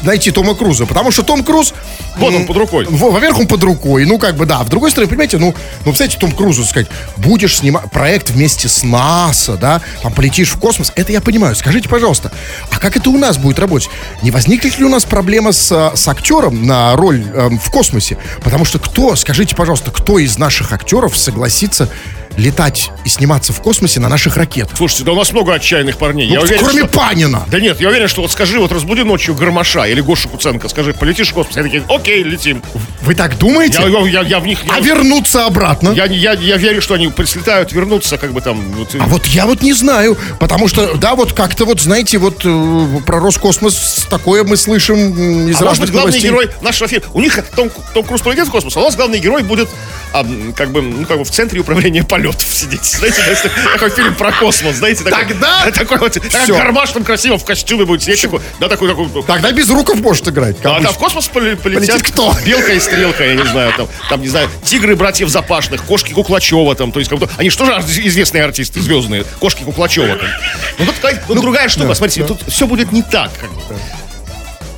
[0.04, 0.86] найти Тома Круза.
[0.86, 1.74] Потому что Том Круз...
[2.18, 2.86] Вот он под рукой.
[2.88, 4.06] во- Во-первых, он под рукой.
[4.06, 4.60] Ну, как бы, да.
[4.64, 8.84] В другой стороны, понимаете, ну, ну, представляете, Том Крузу сказать, будешь снимать проект вместе с
[8.84, 10.92] НАСА, да, там полетишь в космос.
[10.96, 11.56] Это я понимаю.
[11.56, 12.32] Скажите, пожалуйста,
[12.70, 13.90] а как это у нас будет работать?
[14.22, 18.18] Не возникнет ли у нас проблема с, а, с актером на роль эм, в космосе?
[18.42, 21.90] Потому что кто, скажите, пожалуйста, кто из наших актеров согласится
[22.38, 24.78] летать и сниматься в космосе на наших ракетах?
[24.78, 26.28] Слушайте, да у нас много отчаянных парней.
[26.28, 27.46] Ну, я уверен, кроме что- Панина.
[27.50, 30.94] Да нет, я уверен, что вот скажи, вот разбуди ночью Гармаша или Гошу Куценко, скажи,
[30.94, 31.56] полетишь в космос.
[31.58, 32.62] Я такие, окей, летим.
[33.02, 33.80] Вы так думаете?
[33.82, 34.60] Я, я, я, я в них...
[34.70, 35.90] А Я, вернуться обратно?
[35.90, 38.60] я, я, я верю, что они слетают, вернутся, как бы там...
[38.74, 42.42] Вот, А вот я вот не знаю, потому что, да, вот как-то вот, знаете, вот
[42.46, 46.30] э, про Роскосмос такое мы слышим из А может разных быть, главный новостей.
[46.30, 47.06] герой нашего фильма...
[47.14, 49.70] У них Том, Том Круз полетит в космос, а у нас главный герой будет
[50.14, 52.27] а, как бы, ну, как бы в центре управления полетами.
[52.28, 52.84] Полетов сидеть.
[52.84, 53.22] Знаете,
[53.74, 56.56] такой фильм про космос, знаете, такой, Тогда такой вот, всё.
[56.58, 60.28] гармаш там красиво в костюме будет сидеть, такой, да, такой, такой, Тогда без руков может
[60.28, 60.58] играть.
[60.64, 62.36] а там в космос поле- полетят Полетит кто?
[62.46, 66.76] Белка и стрелка, я не знаю, там, там не знаю, тигры братьев Запашных, кошки Куклачева,
[66.76, 70.08] там, то есть, как бы, они что же известные артисты, звездные, кошки Куклачева.
[70.18, 70.28] Там.
[70.80, 70.96] Ну, тут
[71.28, 73.32] ну, другая штука, смотрите, тут все будет не так.
[73.40, 73.62] Как бы.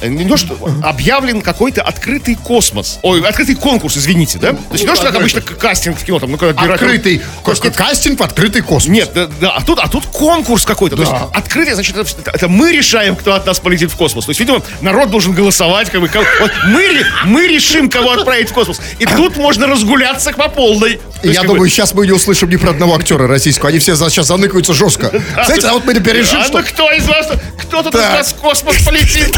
[0.01, 2.99] Не то, что объявлен какой-то открытый космос.
[3.01, 4.51] Ой, открытый конкурс, извините, да?
[4.53, 7.51] То есть не то, что как обычно кастинг в кино, там, ну, когда Открытый То
[7.51, 8.87] есть ка- кастинг в открытый космос.
[8.93, 10.95] нет, да, да, а тут, а тут конкурс какой-то.
[10.95, 11.29] То есть Да.
[11.33, 14.25] открытый, значит, это, это мы решаем, кто от нас полетит в космос.
[14.25, 18.49] То есть, видимо, народ должен голосовать, как бы, кого- вот мы, мы решим, кого отправить
[18.49, 18.79] в космос.
[18.99, 20.99] И тут можно разгуляться по полной.
[21.23, 23.69] Есть, я как бы, думаю, сейчас мы не услышим ни про одного актера российского.
[23.69, 25.11] Они все сейчас заныкаются жестко.
[25.45, 26.59] Знаете, а вот мы теперь решим, а что...
[26.59, 27.27] ну кто из вас,
[27.61, 29.35] кто тут из нас в космос полетит?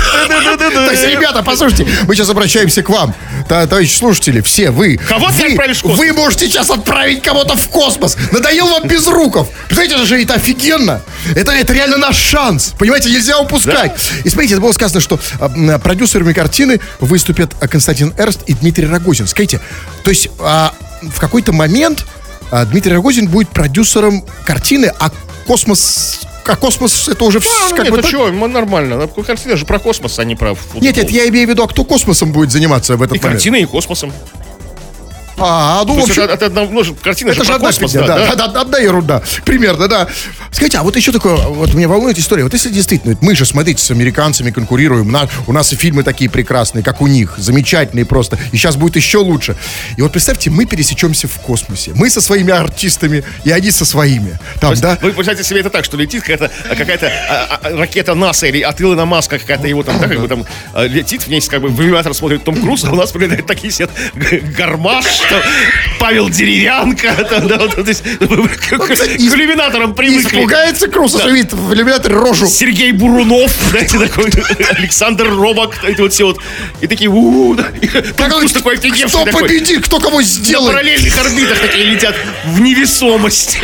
[0.57, 3.13] То есть, ребята, послушайте, мы сейчас обращаемся к вам,
[3.47, 4.97] товарищи слушатели, все вы.
[4.97, 5.99] Кого ты отправишь в космос?
[5.99, 8.17] Вы можете сейчас отправить кого-то в космос.
[8.31, 9.49] Надоел вам без руков.
[9.67, 11.01] Представляете, это же это офигенно.
[11.35, 12.73] Это, это реально наш шанс.
[12.77, 13.99] Понимаете, нельзя упускать.
[14.23, 19.27] И смотрите, это было сказано, что а, продюсерами картины выступят Константин Эрст и Дмитрий Рогозин.
[19.27, 19.59] Скажите,
[20.03, 22.05] то есть а, в какой-то момент
[22.51, 25.11] а, Дмитрий Рогозин будет продюсером картины, а
[25.45, 26.19] космос...
[26.51, 28.11] А космос это уже А, вс- ну как нет, бы ну так?
[28.11, 29.07] что, нормально.
[29.07, 30.81] Картина же про космос, а не про футбол.
[30.81, 33.35] Нет, нет, я имею в виду, а кто космосом будет заниматься в этот И момент?
[33.37, 34.11] картиной, и космосом.
[35.37, 37.91] А, ну, То в есть общем, это, это ну, же картина это же одна космос,
[37.91, 38.47] фигня, да, да, да.
[38.47, 39.21] да, одна ерунда.
[39.45, 40.07] Примерно, да.
[40.51, 42.43] Скажите, а вот еще такое, вот меня волнует история.
[42.43, 46.29] Вот если действительно, мы же, смотрите, с американцами конкурируем, на- у нас и фильмы такие
[46.29, 49.55] прекрасные, как у них, замечательные просто, и сейчас будет еще лучше.
[49.97, 51.91] И вот представьте, мы пересечемся в космосе.
[51.95, 54.39] Мы со своими артистами, и они со своими.
[54.59, 54.97] Там, да?
[55.01, 58.79] Вы представьте себе это так, что летит какая-то, какая-то а, а, ракета НАСА или от
[58.81, 62.13] Илона Маска какая-то его там, да, как бы там а, летит вместе, как бы в
[62.13, 63.91] смотрит Том Круз, а у нас прилетают такие сидят
[64.57, 65.05] гармаш,
[65.99, 70.39] Павел Деревянко, там, да, вот, то есть, к кстати, к иллюминаторам привыкли.
[70.39, 72.47] испугается Круз, что видит в иллюминаторе рожу.
[72.47, 74.31] Сергей Бурунов, знаете, такой,
[74.77, 76.39] Александр Робок, эти вот все вот,
[76.81, 77.67] и такие, у да,
[78.17, 80.73] Круз такой офигевший Кто победит, кто кого На сделает.
[80.73, 82.15] параллельных орбитах такие летят
[82.45, 83.59] в невесомости.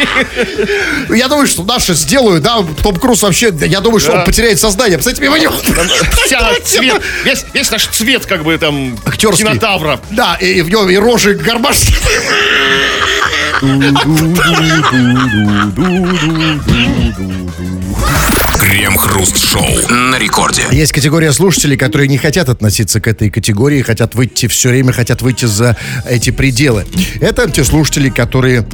[1.10, 4.97] Я думаю, что наши сделают, да, Том Круз вообще, я думаю, что он потеряет сознание.
[4.97, 5.53] Представляете, мимо него.
[6.25, 9.45] Вся цвет, весь, весь наш цвет, как бы там, Актерский.
[9.45, 9.99] кинотавра.
[10.12, 11.79] Да, и, и в нем и рожи гармаш.
[18.67, 20.63] Крем-хруст-шоу на рекорде.
[20.73, 25.21] Есть категория слушателей, которые не хотят относиться к этой категории, хотят выйти все время, хотят
[25.21, 26.86] выйти за эти пределы.
[27.21, 28.67] Это те слушатели, которые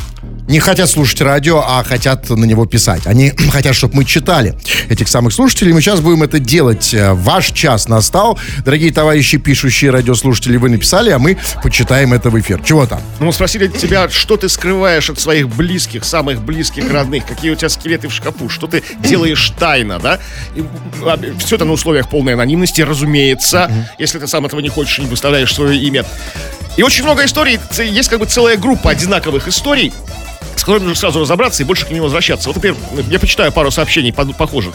[0.48, 3.08] не хотят слушать радио, а хотят на него писать.
[3.08, 4.56] Они хотят, чтобы мы читали
[4.90, 5.74] этих самых слушателей.
[5.74, 6.94] Мы сейчас будем это делать.
[6.94, 8.38] Э, Ваш час настал.
[8.66, 12.62] Дорогие товарищи, пишущие радиослушатели, вы написали, а мы почитаем это в эфир.
[12.64, 13.02] Чего там?
[13.20, 17.56] Ну, мы спросили тебя, что ты скрываешь от своих близких, самых близких, родных, какие у
[17.56, 20.20] тебя скелеты в шкафу, что ты делаешь тайно, да?
[21.40, 25.54] все это на условиях полной анонимности, разумеется, если ты сам этого не хочешь, не выставляешь
[25.54, 26.06] свое имя.
[26.78, 29.94] И очень много историй, есть как бы целая группа одинаковых историй,
[30.56, 32.50] с которыми нужно сразу разобраться и больше к ним возвращаться.
[32.50, 32.78] Вот, например,
[33.10, 34.74] я почитаю пару сообщений похожих.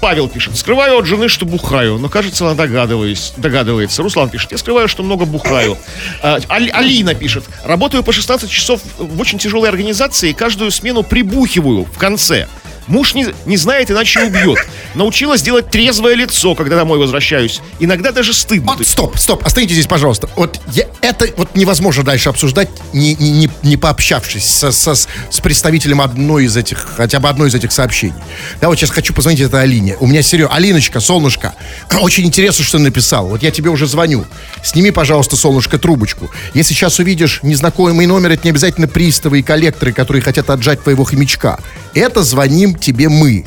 [0.00, 4.02] Павел пишет, скрываю от жены, что бухаю, но кажется, она догадываюсь, догадывается.
[4.02, 5.78] Руслан пишет, я скрываю, что много бухаю.
[6.22, 11.02] А, Али- Алина пишет, работаю по 16 часов в очень тяжелой организации и каждую смену
[11.02, 12.46] прибухиваю в конце.
[12.86, 14.58] Муж не, не знает, иначе убьет.
[14.96, 17.60] Научилась делать трезвое лицо, когда домой возвращаюсь.
[17.80, 18.72] Иногда даже стыдно.
[18.76, 20.28] Вот, стоп, стоп, остановитесь здесь, пожалуйста.
[20.36, 25.06] Вот я- это вот невозможно дальше обсуждать, не, не, не, не пообщавшись со- со- с,
[25.42, 28.14] представителем одной из этих, хотя бы одной из этих сообщений.
[28.60, 29.96] Да, вот сейчас хочу позвонить этой Алине.
[30.00, 31.54] У меня серьезно, Алиночка, солнышко,
[32.00, 33.26] очень интересно, что ты написал.
[33.28, 34.24] Вот я тебе уже звоню.
[34.64, 36.30] Сними, пожалуйста, солнышко, трубочку.
[36.54, 41.04] Если сейчас увидишь незнакомый номер, это не обязательно приставы и коллекторы, которые хотят отжать твоего
[41.04, 41.58] хомячка.
[41.92, 43.44] Это звоним тебе мы.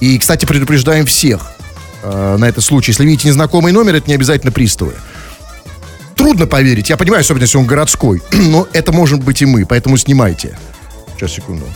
[0.00, 1.52] И, кстати, предупреждаем всех
[2.02, 2.90] э, на этот случай.
[2.92, 4.94] Если видите незнакомый номер, это не обязательно приставы.
[6.16, 9.96] Трудно поверить, я понимаю, особенно если он городской, но это может быть и мы, поэтому
[9.96, 10.58] снимайте.
[11.16, 11.66] Сейчас, секунду.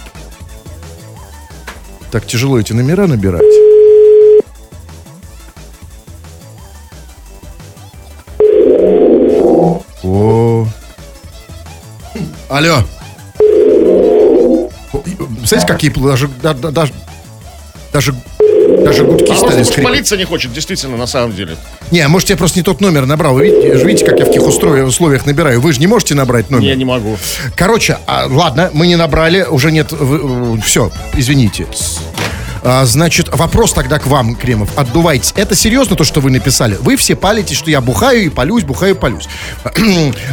[2.11, 3.43] Так тяжело эти номера набирать.
[10.03, 10.67] О.
[12.49, 12.83] Алло.
[15.07, 16.93] И, Знаете, какие даже, да- да- даже,
[17.95, 18.13] даже,
[18.85, 19.85] даже гудки А стали скрипеть.
[19.85, 21.57] молиться не хочет, действительно, на самом деле.
[21.93, 23.35] Не, может, я просто не тот номер набрал.
[23.35, 25.61] Вы видите, видите, как я в каких условиях набираю.
[25.61, 26.67] Вы же не можете набрать номер.
[26.67, 27.17] Я не могу.
[27.57, 29.93] Короче, а, ладно, мы не набрали, уже нет...
[30.65, 31.67] Все, извините.
[32.65, 34.71] А, значит, вопрос тогда к вам, Кремов.
[34.77, 35.33] Отдувайтесь.
[35.37, 36.77] Это серьезно то, что вы написали?
[36.81, 39.29] Вы все палитесь, что я бухаю и полюсь, бухаю и полюсь.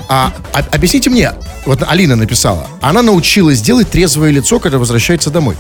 [0.10, 1.34] а, а, объясните мне,
[1.66, 5.58] вот Алина написала, она научилась делать трезвое лицо, когда возвращается домой.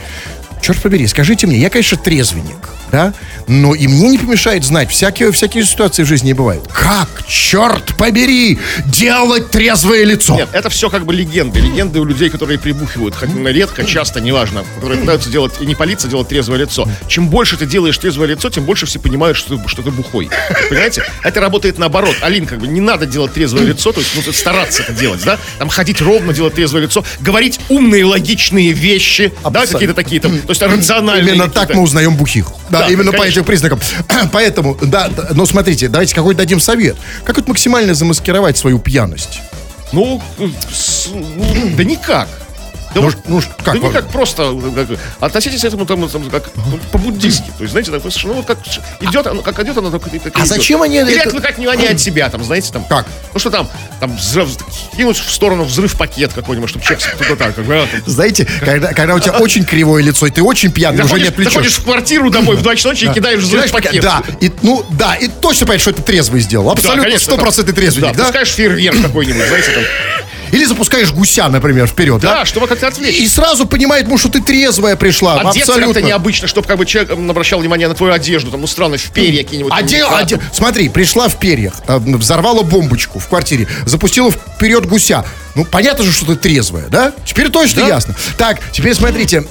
[0.61, 3.13] Черт побери, скажите мне, я, конечно, трезвенник, да,
[3.47, 6.67] но и мне не помешает знать, всякие, всякие ситуации в жизни бывают.
[6.71, 10.35] Как, черт побери, делать трезвое лицо?
[10.35, 11.59] Нет, это все как бы легенды.
[11.59, 13.15] Легенды у людей, которые прибухивают.
[13.15, 14.63] Хоть редко, часто, неважно.
[14.75, 16.87] Которые пытаются делать, и не палиться, делать трезвое лицо.
[17.07, 20.29] Чем больше ты делаешь трезвое лицо, тем больше все понимают, что, ты- что ты бухой.
[20.69, 21.03] Понимаете?
[21.23, 22.15] Это работает наоборот.
[22.21, 25.39] Алин, как бы не надо делать трезвое лицо, то есть ну, стараться это делать, да?
[25.57, 29.73] Там ходить ровно, делать трезвое лицо, говорить умные, логичные вещи, да, Абсолютно.
[29.73, 31.35] какие-то такие там, то есть рациональные.
[31.35, 32.47] Именно так мы узнаем бухих.
[32.69, 33.39] Да, Да, именно по конечно.
[33.39, 33.79] этим признакам.
[34.31, 36.97] Поэтому, да, но смотрите, давайте какой дадим совет.
[37.23, 39.39] Как вот максимально замаскировать свою пьяность?
[39.91, 40.53] Ну, ну,
[41.75, 42.27] да никак.
[42.93, 43.89] Да Ну, вот- ну, как да вам?
[43.91, 44.87] никак, просто как,
[45.21, 47.45] относитесь к этому там, там, как ну, по-буддийски.
[47.57, 48.59] То есть, знаете, так, ну, вот как
[48.99, 50.47] идет, оно, как идет, оно так, так А идет.
[50.47, 52.83] зачем они Или это- отвлекать внимание от себя, там, знаете, там.
[52.85, 53.05] Как?
[53.33, 53.69] Ну что там,
[54.01, 54.49] там взрыв,
[54.95, 58.93] кинуть в сторону взрыв пакет какой-нибудь, чтобы человек туда так, как бы, а, Знаете, когда,
[58.93, 61.77] когда у тебя очень кривое лицо, и ты очень пьяный, уже не заходишь, заходишь отвлечешь.
[61.79, 64.01] в квартиру домой в 2 часа ночи и кидаешь взрыв пакет.
[64.01, 66.69] Да, и, ну, да, и точно понять, что это трезвый сделал.
[66.71, 68.23] Абсолютно стопроцентный Да, да?
[68.25, 69.83] пускаешь фейерверк какой-нибудь, знаете, там.
[70.51, 72.39] Или запускаешь гуся, например, вперед, да?
[72.39, 73.17] Да, чтобы как-то отвлечь.
[73.19, 75.35] И сразу понимает, муж, что ты трезвая пришла.
[75.39, 75.93] Одеться Абсолютно.
[75.93, 79.11] как-то необычно, чтобы как бы человек обращал внимание на твою одежду, там, ну странно, в
[79.11, 79.71] перья какие-нибудь.
[79.73, 85.23] Оде- там, оде- Смотри, пришла в перьях, э, взорвала бомбочку в квартире, запустила вперед гуся.
[85.55, 87.13] Ну, понятно же, что ты трезвая, да?
[87.25, 87.87] Теперь точно Да.
[87.87, 88.15] ясно.
[88.37, 89.43] Так, теперь смотрите,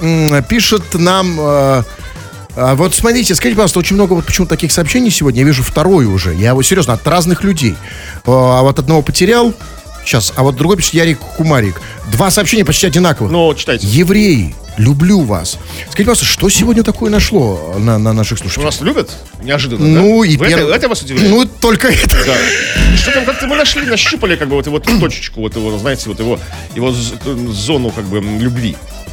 [0.47, 1.37] пишет нам...
[1.39, 1.83] э,
[2.55, 5.39] а, вот смотрите, скажите, пожалуйста, очень много вот почему таких сообщений сегодня.
[5.41, 6.33] Я вижу второе уже.
[6.35, 7.75] Я его серьезно от разных людей.
[8.25, 9.53] А вот одного потерял.
[10.05, 11.81] Сейчас, а вот другой пишет Ярик Кумарик.
[12.11, 13.31] Два сообщения почти одинаковых.
[13.31, 13.85] Ну, читайте.
[13.87, 15.57] Евреи, люблю вас.
[15.89, 18.65] Скажите, пожалуйста, что сегодня такое нашло на, на наших слушателей?
[18.65, 19.11] нас любят?
[19.43, 20.27] Неожиданно, Ну, да?
[20.29, 21.29] и Вы это, перв- это вас удивляет?
[21.29, 22.17] Ну, только это.
[22.25, 22.35] Да.
[22.97, 26.19] Что там как-то мы нашли, нащупали как бы вот его точечку, вот его, знаете, вот
[26.19, 26.39] его,
[26.75, 28.39] его зону как бы м,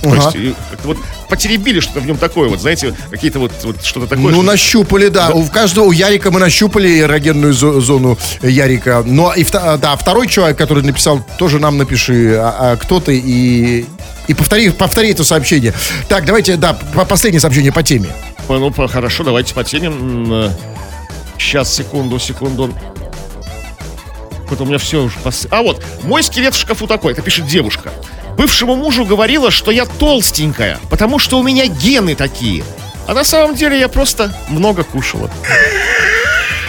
[0.03, 0.17] То Ага.
[0.17, 0.97] есть и вот
[1.29, 4.27] потеребили что-то в нем такое, вот знаете, какие-то вот, вот что-то такое.
[4.27, 5.31] Ну, что- нащупали, да.
[5.31, 9.03] У каждого, у Ярика мы нащупали эрогенную зо- зону Ярика.
[9.05, 13.19] Но и вта- да, второй человек, который написал, тоже нам напиши, а, а кто ты
[13.19, 13.87] и...
[14.29, 15.73] И повтори, повтори это сообщение.
[16.09, 18.09] Так, давайте, да, по- последнее сообщение по теме.
[18.49, 20.53] Ну, хорошо, давайте по теме.
[21.39, 22.73] Сейчас, секунду, секунду.
[24.49, 25.47] Вот у меня все уже пос...
[25.51, 27.91] А вот, мой скелет в шкафу такой, это пишет девушка.
[28.39, 32.65] Бывшему мужу говорила, что я толстенькая, потому что у меня гены такие.
[33.09, 35.29] А на самом деле я просто много кушала.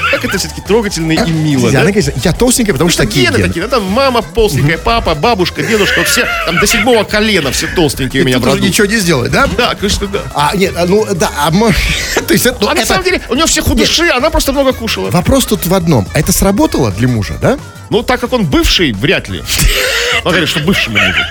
[0.10, 1.82] Как это все-таки трогательно и мило, да?
[1.82, 3.48] Она говорит, я толстенькая, потому что такие гены гены.
[3.50, 8.24] такие, да, там мама толстенькая, папа, бабушка, дедушка, все там до седьмого колена все толстенькие
[8.24, 8.58] у меня роду.
[8.58, 9.48] ничего не сделает, да?
[9.56, 10.24] Да, конечно, да.
[10.34, 11.52] А, нет, а, ну, да, а
[12.28, 14.52] то есть это, ну, А на это- самом деле у нее все худыши, она просто
[14.54, 15.12] много кушала.
[15.12, 16.08] Вопрос тут в одном.
[16.16, 17.60] Это сработало для мужа, да?
[17.92, 19.44] Ну, так как он бывший, вряд ли.
[20.24, 21.22] Он говорит, что бывшему мужу.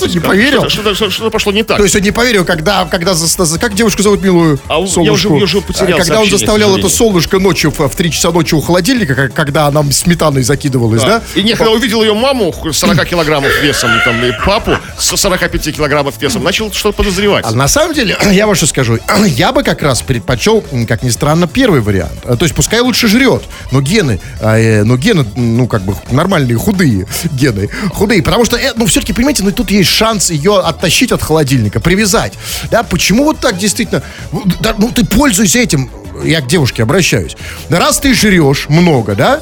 [0.00, 0.68] Не поверил?
[0.68, 1.76] Что-то, пошло не так.
[1.76, 3.14] То есть он не поверил, когда, когда
[3.60, 5.34] как девушку зовут милую А у- я солнышку?
[5.34, 8.60] уже- уже потерял Когда он заставлял это солнышко ночью в, в 3 часа ночи у
[8.60, 11.22] холодильника, когда она сметаной закидывалась, да?
[11.34, 16.20] И не, когда увидел ее маму 40 килограммов весом, там, и папу с 45 килограммов
[16.20, 17.44] весом, начал что-то подозревать.
[17.46, 21.10] А на самом деле, я вот что скажу, я бы как раз предпочел, как ни
[21.10, 22.20] странно, первый вариант.
[22.24, 25.94] А, То есть пускай лучше жрет, но гены, а, э, но гены, ну как бы
[26.10, 30.58] нормальные, худые гены, худые, потому что, э, ну все-таки, понимаете, ну тут есть шанс ее
[30.60, 32.34] оттащить от холодильника, привязать.
[32.70, 35.90] Да, почему вот так действительно, ну, да, ну ты пользуйся этим,
[36.24, 37.36] я к девушке обращаюсь.
[37.68, 39.40] Раз ты жрешь много, да,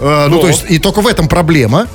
[0.00, 0.40] Э, ну Ну.
[0.42, 1.88] то есть и только в этом проблема.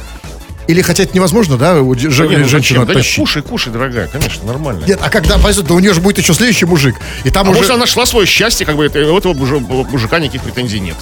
[0.67, 2.85] Или хотя это невозможно, да, у же- Да нет, ну женщину?
[2.85, 4.85] Да нет, кушай, кушай, дорогая, конечно, нормально.
[4.85, 6.95] Нет, а когда пойдет, да у нее же будет еще следующий мужик.
[7.25, 7.59] И там А уже...
[7.59, 10.95] может, она нашла свое счастье, как бы это, у этого мужика никаких претензий нет.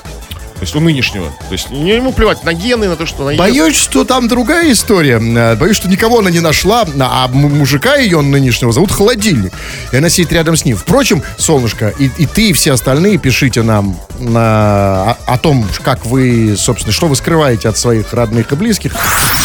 [0.61, 1.25] То есть у нынешнего.
[1.47, 3.39] То есть не- ему плевать на гены, на то, что она ест.
[3.39, 5.19] Боюсь, что там другая история.
[5.19, 9.51] Э, Боюсь, что никого она не нашла, а м- мужика ее нынешнего зовут Холодильник.
[9.91, 10.77] И она сидит рядом с ним.
[10.77, 16.05] Впрочем, солнышко, и, и ты, и все остальные пишите нам на- о, о том, как
[16.05, 18.93] вы, собственно, что вы скрываете от своих родных и близких.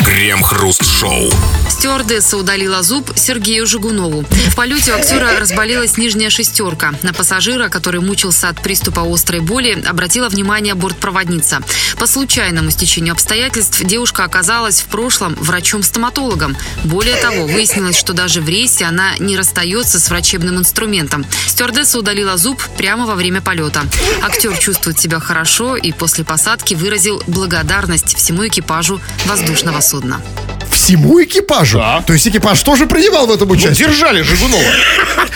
[0.04, 1.30] Крем-хруст-шоу.
[1.76, 4.22] Стюардесса удалила зуб Сергею Жигунову.
[4.22, 6.94] В полете актера разболелась нижняя шестерка.
[7.02, 11.60] На пассажира, который мучился от приступа острой боли, обратила внимание бортпроводница.
[11.98, 16.56] По случайному стечению обстоятельств девушка оказалась в прошлом врачом-стоматологом.
[16.84, 21.26] Более того, выяснилось, что даже в рейсе она не расстается с врачебным инструментом.
[21.46, 23.82] Стюардесса удалила зуб прямо во время полета.
[24.22, 30.22] Актер чувствует себя хорошо и после посадки выразил благодарность всему экипажу воздушного судна.
[30.70, 31.65] Всему экипажу?
[31.72, 32.02] Да.
[32.06, 33.88] То есть экипаж тоже принимал в этом Ну, участие?
[33.88, 34.62] держали Жигунова.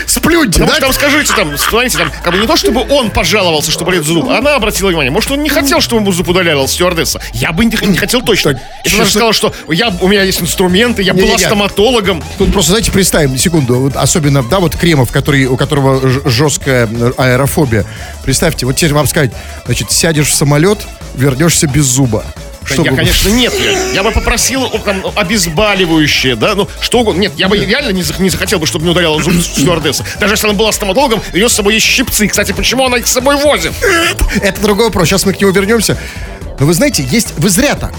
[0.06, 0.80] Сплюньте, да?
[0.80, 4.28] там, скажите, там, смотрите, там, как бы не то, чтобы он пожаловался, что болит зуб,
[4.28, 5.10] она обратила внимание.
[5.10, 7.20] Может, он не хотел, чтобы ему зуб удаляла стюардесса.
[7.32, 8.54] Я бы не, не хотел точно.
[8.54, 12.22] Так, Если она же сказала, что я, у меня есть инструменты, я была стоматологом.
[12.38, 17.84] Тут просто, знаете, представим, секунду, особенно, да, вот Кремов, который, у которого жесткая э, аэрофобия.
[18.24, 19.32] Представьте, вот теперь вам сказать,
[19.64, 20.78] значит, сядешь в самолет,
[21.14, 22.24] вернешься без зуба.
[22.74, 23.52] Что я, бы- конечно, нет.
[23.58, 27.20] Я, я бы попросил там, обезболивающее, да, ну, что угодно.
[27.20, 30.04] Нет, я бы реально не, не захотел бы, чтобы мне удаляла зуб стюардесса.
[30.18, 32.28] Даже если она была стоматологом, у нее с собой есть щипцы.
[32.28, 33.72] Кстати, почему она их с собой возит?
[34.42, 35.08] Это другой вопрос.
[35.08, 35.96] Сейчас мы к нему вернемся.
[36.58, 37.28] Но вы знаете, есть...
[37.38, 37.94] Вы зря так.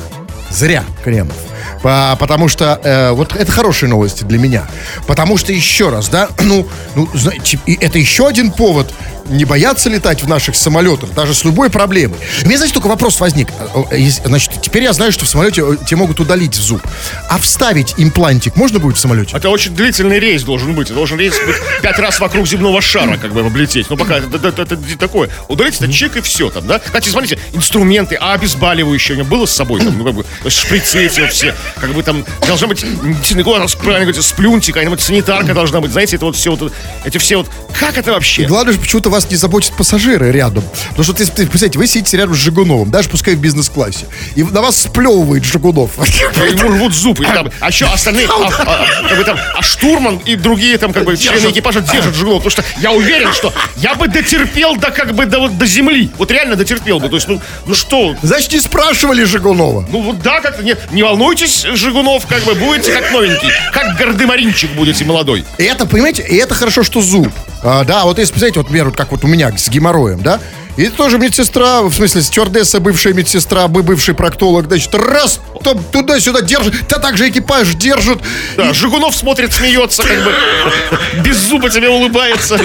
[0.50, 1.36] Зря, Кремов.
[1.82, 4.68] По- потому что э, вот это хорошие новости для меня.
[5.08, 8.92] Потому что еще раз, да, ну, ну, знаете, и это еще один повод
[9.30, 12.18] не бояться летать в наших самолетах, даже с любой проблемой.
[12.44, 13.48] У меня, знаете, только вопрос возник.
[13.92, 16.82] Э, Значит, теперь я знаю, что в самолете э, тебе могут удалить зуб.
[17.30, 19.38] А вставить имплантик можно будет в самолете?
[19.38, 20.94] Это очень длительный рейс должен быть.
[20.94, 23.90] Должен рейс быть пять раз вокруг земного шара, как бы облететь.
[23.90, 25.30] Ну, пока это, это- это такое.
[25.48, 26.80] Удалить это чек и все там, да?
[26.80, 29.80] Кстати, смотрите, инструменты, а обезболивающее у него было с собой?
[29.82, 31.56] Там, ну, как бы, шприцы эти все.
[31.80, 35.92] Как бы там должна быть, действительно, ну, правильно говорите, сплюнтик, какая-нибудь санитарка должна быть.
[35.92, 36.74] Знаете, это вот все вот,
[37.06, 38.44] эти все вот, как это вообще?
[38.44, 40.64] И главное, что почему-то вас не заботят пассажиры рядом.
[40.90, 44.06] Потому что, ты, представляете, вы сидите рядом с Жигуновым, даже пускай в бизнес-классе,
[44.36, 45.92] и на вас сплевывает Жигунов.
[45.98, 47.20] Ему рвут зуб.
[47.20, 50.94] И там, а еще остальные, а, а, как бы там, а штурман и другие там
[50.94, 52.40] как бы члены экипажа держат Жигунова.
[52.40, 56.12] Потому что я уверен, что я бы дотерпел до как бы до, вот, до земли.
[56.18, 57.10] Вот реально дотерпел бы.
[57.10, 59.86] То есть, ну, ну что, Значит, не спрашивали Жигунова.
[59.90, 64.72] ну вот да, как-то нет, не волнуйтесь, Жигунов, как бы будете как новенький, как гардемаринчик
[64.72, 65.46] будете молодой.
[65.58, 67.30] И это, понимаете, и это хорошо, что зуб.
[67.64, 70.40] А, да, вот если, представляете, вот, например, вот как вот у меня с геморроем, да,
[70.78, 76.42] и тоже медсестра, в смысле, стюардесса, бывшая медсестра, бы- бывший проктолог, значит, раз, там, туда-сюда
[76.42, 78.20] держит, да так же экипаж держит.
[78.58, 80.34] Да, Жигунов смотрит, смеется, как бы
[81.24, 82.60] без зуба тебе улыбается.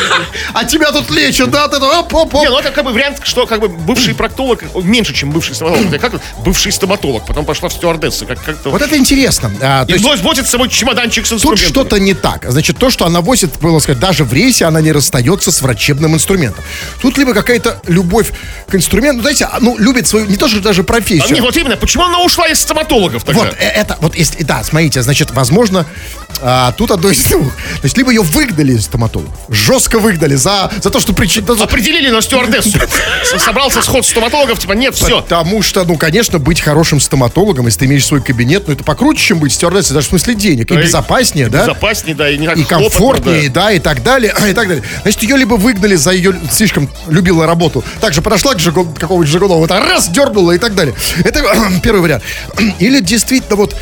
[0.52, 2.42] А тебя тут лечат, да, ты, оп, оп, оп.
[2.42, 6.00] Не, ну это как бы вариант, что как бы бывший проктолог меньше, чем бывший стоматолог.
[6.00, 6.12] Как
[6.44, 8.26] бывший стоматолог, потом пошла в стюардессы.
[8.26, 8.70] Как, как-то...
[8.70, 9.50] Вот это интересно.
[9.61, 11.68] А, И есть, вновь возит с собой чемоданчик с Тут инструментами.
[11.68, 12.44] что-то не так.
[12.48, 16.14] Значит, то, что она возит, было сказать, даже в рейсе она не расстается с врачебным
[16.14, 16.64] инструментом.
[17.00, 18.32] Тут либо какая-то любовь
[18.68, 21.34] к инструменту, знаете, а, ну, любит свою, не то, что даже А, профессию.
[21.34, 23.40] нет, вот именно, почему она ушла из стоматологов тогда?
[23.40, 25.86] Вот, э, это, вот если, да, смотрите, значит, возможно,
[26.42, 27.55] а, тут одно из двух.
[27.55, 31.47] То есть, либо ее выгнали из стоматологов, жестко выгнали за, за то, что причин...
[31.49, 32.78] Определили на стюардессу.
[33.38, 35.22] Собрался сход стоматологов, типа, нет, все.
[35.22, 39.24] Потому что, ну, конечно, быть хорошим стоматологом, если ты имеешь свой кабинет, ну, это покруче,
[39.24, 41.62] чем быть стюардессой, даже в смысле денег, и безопаснее, да?
[41.62, 43.72] Безопаснее, да, и не так и комфортнее, да.
[43.72, 44.84] и так далее, и так далее.
[45.03, 49.61] Значит, ее либо выгнали за ее слишком любила работу, также подошла к Жигу- какому-нибудь Жигунову,
[49.61, 50.95] вот так раз, дернула и так далее.
[51.24, 51.43] Это
[51.82, 52.22] первый вариант.
[52.78, 53.76] Или действительно вот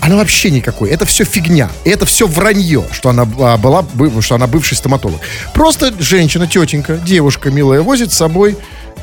[0.00, 0.90] она вообще никакой.
[0.90, 1.68] Это все фигня.
[1.84, 5.20] Это все вранье, что она а, была, бы- что она бывший стоматолог.
[5.52, 8.56] Просто женщина, тетенька, девушка милая, возит с собой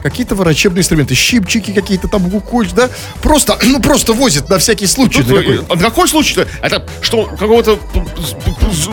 [0.04, 2.90] какие-то врачебные инструменты, щипчики какие-то там, гукуль, да?
[3.22, 5.24] Просто, ну, просто возит на всякий случай.
[5.24, 6.48] Тут, на какой- а какой случай-то?
[6.62, 7.80] Это что у какого-то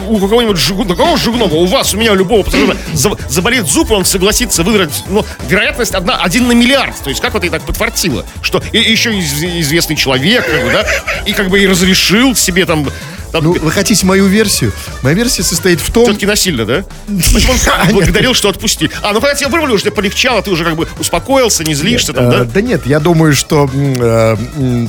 [0.09, 3.91] у какого-нибудь Жигу- какого Жигунова, у вас, у меня, у любого пассажира за- заболит зуб,
[3.91, 6.97] он согласится выдрать, ну, вероятность одна, один на миллиард.
[7.03, 10.65] То есть как вот и так подфартило, что и, и еще из- известный человек, как
[10.65, 10.87] бы, да,
[11.27, 12.89] и как бы и разрешил себе там,
[13.33, 14.73] там Ну, вы хотите мою версию?
[15.03, 16.05] Моя версия состоит в том...
[16.05, 16.85] все-таки насильно, да?
[17.07, 17.53] Почему
[17.87, 18.91] он благодарил, что отпустили.
[19.03, 22.13] А, ну когда тебя вырвали, уже тебе полегчало, ты уже как бы успокоился, не злишься
[22.13, 22.45] там, Э, да?
[22.45, 24.37] да нет, я думаю, что э,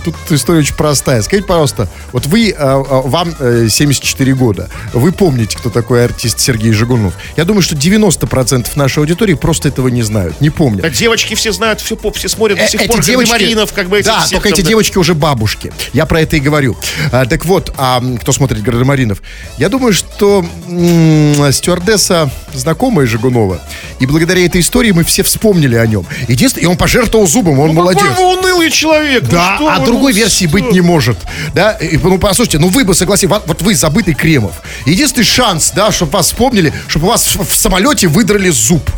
[0.03, 1.21] тут история очень простая.
[1.21, 6.71] Скажите, пожалуйста, вот вы, э, вам э, 74 года, вы помните, кто такой артист Сергей
[6.73, 7.13] Жигунов?
[7.37, 10.81] Я думаю, что 90% нашей аудитории просто этого не знают, не помнят.
[10.81, 13.87] Да девочки все знают, все, поп, все смотрят до сих эти пор девочки- Маринов, как
[13.89, 14.67] бы Да, всех только там, эти да.
[14.69, 15.71] девочки уже бабушки.
[15.93, 16.77] Я про это и говорю.
[17.11, 19.21] А, так вот, а, м, кто смотрит Гардемаринов,
[19.57, 23.59] я думаю, что м, стюардесса знакомая Жигунова,
[23.99, 26.05] и благодаря этой истории мы все вспомнили о нем.
[26.29, 28.01] Единственное, и он пожертвовал зубом, он молодец.
[28.03, 29.23] Какой вы унылый человек!
[29.23, 30.53] ну Да, что а вы, другой ну версии что?
[30.53, 31.17] быть не может.
[31.53, 34.53] Да, И, ну послушайте, ну вы бы согласились, вот, вот вы забытый Кремов.
[34.85, 38.89] Единственный шанс, да, чтобы вас вспомнили, чтобы у вас в, в самолете выдрали зуб.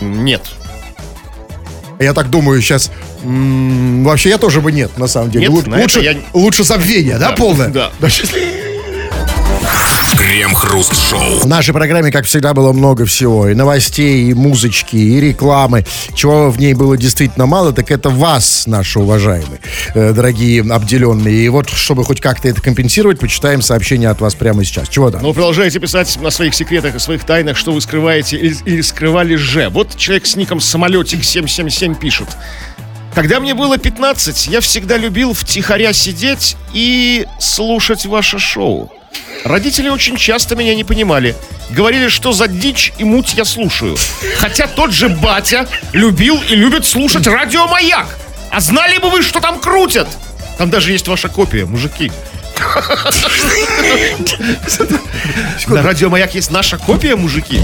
[0.00, 0.42] Нет.
[1.98, 2.90] Я так думаю, сейчас
[3.24, 5.48] вообще я тоже бы нет, на самом деле.
[5.48, 7.68] Нет, Лу- лучше, я- лучше забвение, да, Да, полное?
[7.68, 7.90] да.
[10.28, 11.38] Крем-хруст-шоу.
[11.38, 13.48] В нашей программе, как всегда, было много всего.
[13.48, 15.86] И новостей, и музычки, и рекламы.
[16.14, 19.58] Чего в ней было действительно мало, так это вас, наши уважаемые,
[19.94, 21.46] э, дорогие обделенные.
[21.46, 24.90] И вот, чтобы хоть как-то это компенсировать, почитаем сообщение от вас прямо сейчас.
[24.90, 25.22] Чего там?
[25.22, 28.82] Но вы продолжаете писать на своих секретах и своих тайнах, что вы скрываете или, или
[28.82, 29.70] скрывали же.
[29.70, 32.28] Вот человек с ником самолетик 777 пишет.
[33.14, 38.92] Когда мне было 15, я всегда любил втихаря сидеть и слушать ваше шоу.
[39.44, 41.34] Родители очень часто меня не понимали.
[41.70, 43.96] Говорили, что за дичь и муть я слушаю.
[44.38, 48.06] Хотя тот же батя любил и любит слушать радио «Маяк».
[48.50, 50.08] А знали бы вы, что там крутят?
[50.56, 52.10] Там даже есть ваша копия, мужики.
[55.66, 57.60] На радио «Маяк» есть наша копия, мужики.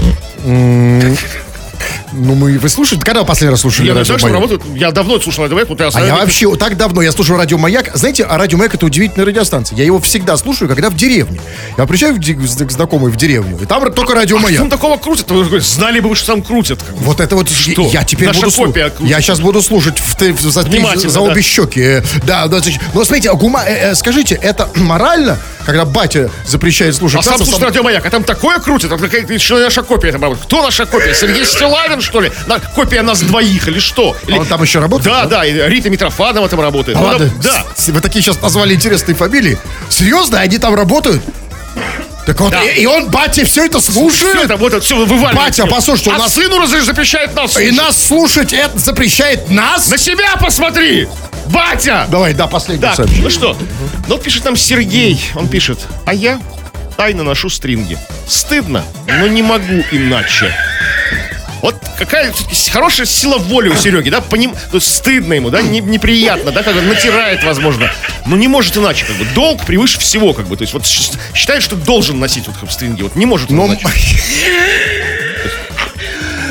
[2.15, 3.03] Ну, мы, вы слушаете?
[3.05, 4.61] Когда вы последний раз слушали Я радио «Маяк»?
[4.75, 7.57] Я давно слушал радио «Маяк», вот я А я вообще так давно, я слушаю радио
[7.57, 7.91] «Маяк».
[7.93, 9.77] Знаете, а радио «Маяк» это удивительная радиостанция.
[9.77, 11.39] Я его всегда слушаю, когда в деревне.
[11.77, 14.59] Я приезжаю в к знакомый в деревню, и там только радио Что «Маяк».
[14.61, 15.29] там такого крутят?
[15.29, 16.79] Вы Знали бы что там крутят.
[16.91, 17.83] Вот это вот Что?
[17.91, 19.09] я теперь Наша буду копия крутит.
[19.09, 21.21] Я сейчас буду слушать в, ты- в- за, за да.
[21.21, 21.81] обе щеки.
[21.81, 22.61] Э, Да, да.
[22.93, 27.37] Но смотрите, а гума, э, э, скажите, это морально, когда батя запрещает слушать А сам
[27.37, 30.35] слушает радио «Маяк», а там такое крутит, а какая что наша копия это была?
[30.35, 31.13] Кто наша копия?
[31.13, 32.31] Сергей Стилавин, что ли?
[32.47, 34.15] На- копия нас двоих или что?
[34.27, 36.97] Или- А он там еще работает, Да, да, и Рита Митрофанова там работает.
[36.97, 37.65] А Ну, ладно, Да.
[37.87, 39.57] Вы такие сейчас назвали интересные фамилии.
[39.89, 41.21] Серьезно, они там работают?
[42.25, 42.63] Так вот, Да.
[42.63, 44.45] и, и он, батя, все это Все слушает?
[44.45, 45.35] это, вот это все вываливает.
[45.35, 47.75] Батя, послушайте, у а нас- сыну разреш- запрещает нас И слушать.
[47.77, 49.87] нас слушать это запрещает нас?
[49.89, 51.07] На себя посмотри!
[51.47, 52.07] Батя!
[52.09, 53.23] Давай, да, последний Так, сообщение.
[53.25, 53.55] ну что?
[54.07, 55.23] Ну, пишет нам Сергей.
[55.35, 55.77] Он пишет,
[56.07, 56.39] а я
[56.97, 57.97] тайно ношу стринги.
[58.27, 60.51] Стыдно, но не могу иначе.
[61.61, 62.33] Вот какая
[62.71, 64.51] хорошая сила воли у Сереги, да, поним...
[64.53, 67.91] то есть стыдно ему, да, не- неприятно, да, как он натирает, возможно,
[68.25, 70.85] но не может иначе, как бы, долг превыше всего, как бы, то есть вот
[71.33, 73.87] считает, что должен носить вот как бы, стринги, вот не может Ну, иначе.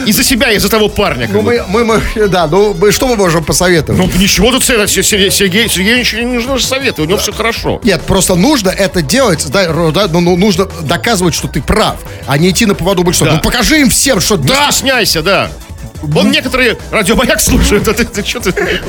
[0.07, 3.07] И за себя, и за того парня, ну, мы, мы, мы, да, ну, мы- что
[3.07, 4.01] мы можем посоветовать?
[4.01, 5.65] Ну, ничего тут Сергей, Сергей,
[5.99, 7.81] ничего не нужно совета, у него все хорошо.
[7.85, 11.97] Нет, просто нужно это делать, да, да, ну, ну, нужно доказывать, что ты прав,
[12.27, 13.25] а не идти на поводу что.
[13.27, 13.33] Да.
[13.35, 15.51] Ну покажи им всем, что да, стесняйся, да.
[16.03, 18.81] Вон некоторые радиомаяк слушают, а ты, ты что ты...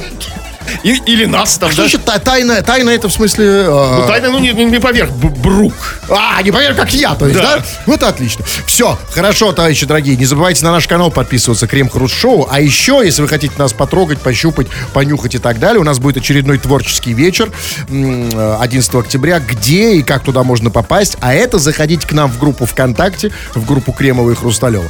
[0.84, 1.88] И- или нас там, что да?
[1.88, 3.46] значит та- тайна, тайна это в смысле...
[3.46, 5.74] э, Ну, тайна, ну, не, не- поверх, брук.
[6.10, 7.64] А, не поверь, как я, то есть, да?
[7.88, 7.94] Да.
[7.94, 8.46] Это отлично.
[8.66, 10.16] Все, хорошо, товарищи дорогие.
[10.16, 12.48] Не забывайте на наш канал подписываться Крем Хруст Шоу.
[12.50, 16.18] А еще, если вы хотите нас потрогать, пощупать, понюхать и так далее, у нас будет
[16.18, 17.52] очередной творческий вечер
[17.90, 19.40] м, э, 11 октября.
[19.40, 21.18] Где и как туда можно попасть?
[21.22, 24.86] А это заходите к нам в группу ВКонтакте, в группу Кремова и Хрусталева.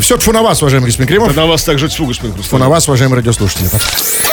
[0.00, 1.34] Все, тьфу на вас, уважаемый господин Кремов.
[1.36, 2.60] На вас также тьфу, господин Тьфу Хрусталев.
[2.64, 3.68] на вас, уважаемые радиослушатели.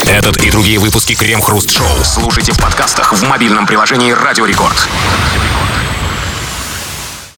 [0.09, 4.89] Этот и другие выпуски Крем Хруст Шоу слушайте в подкастах в мобильном приложении Радио Рекорд.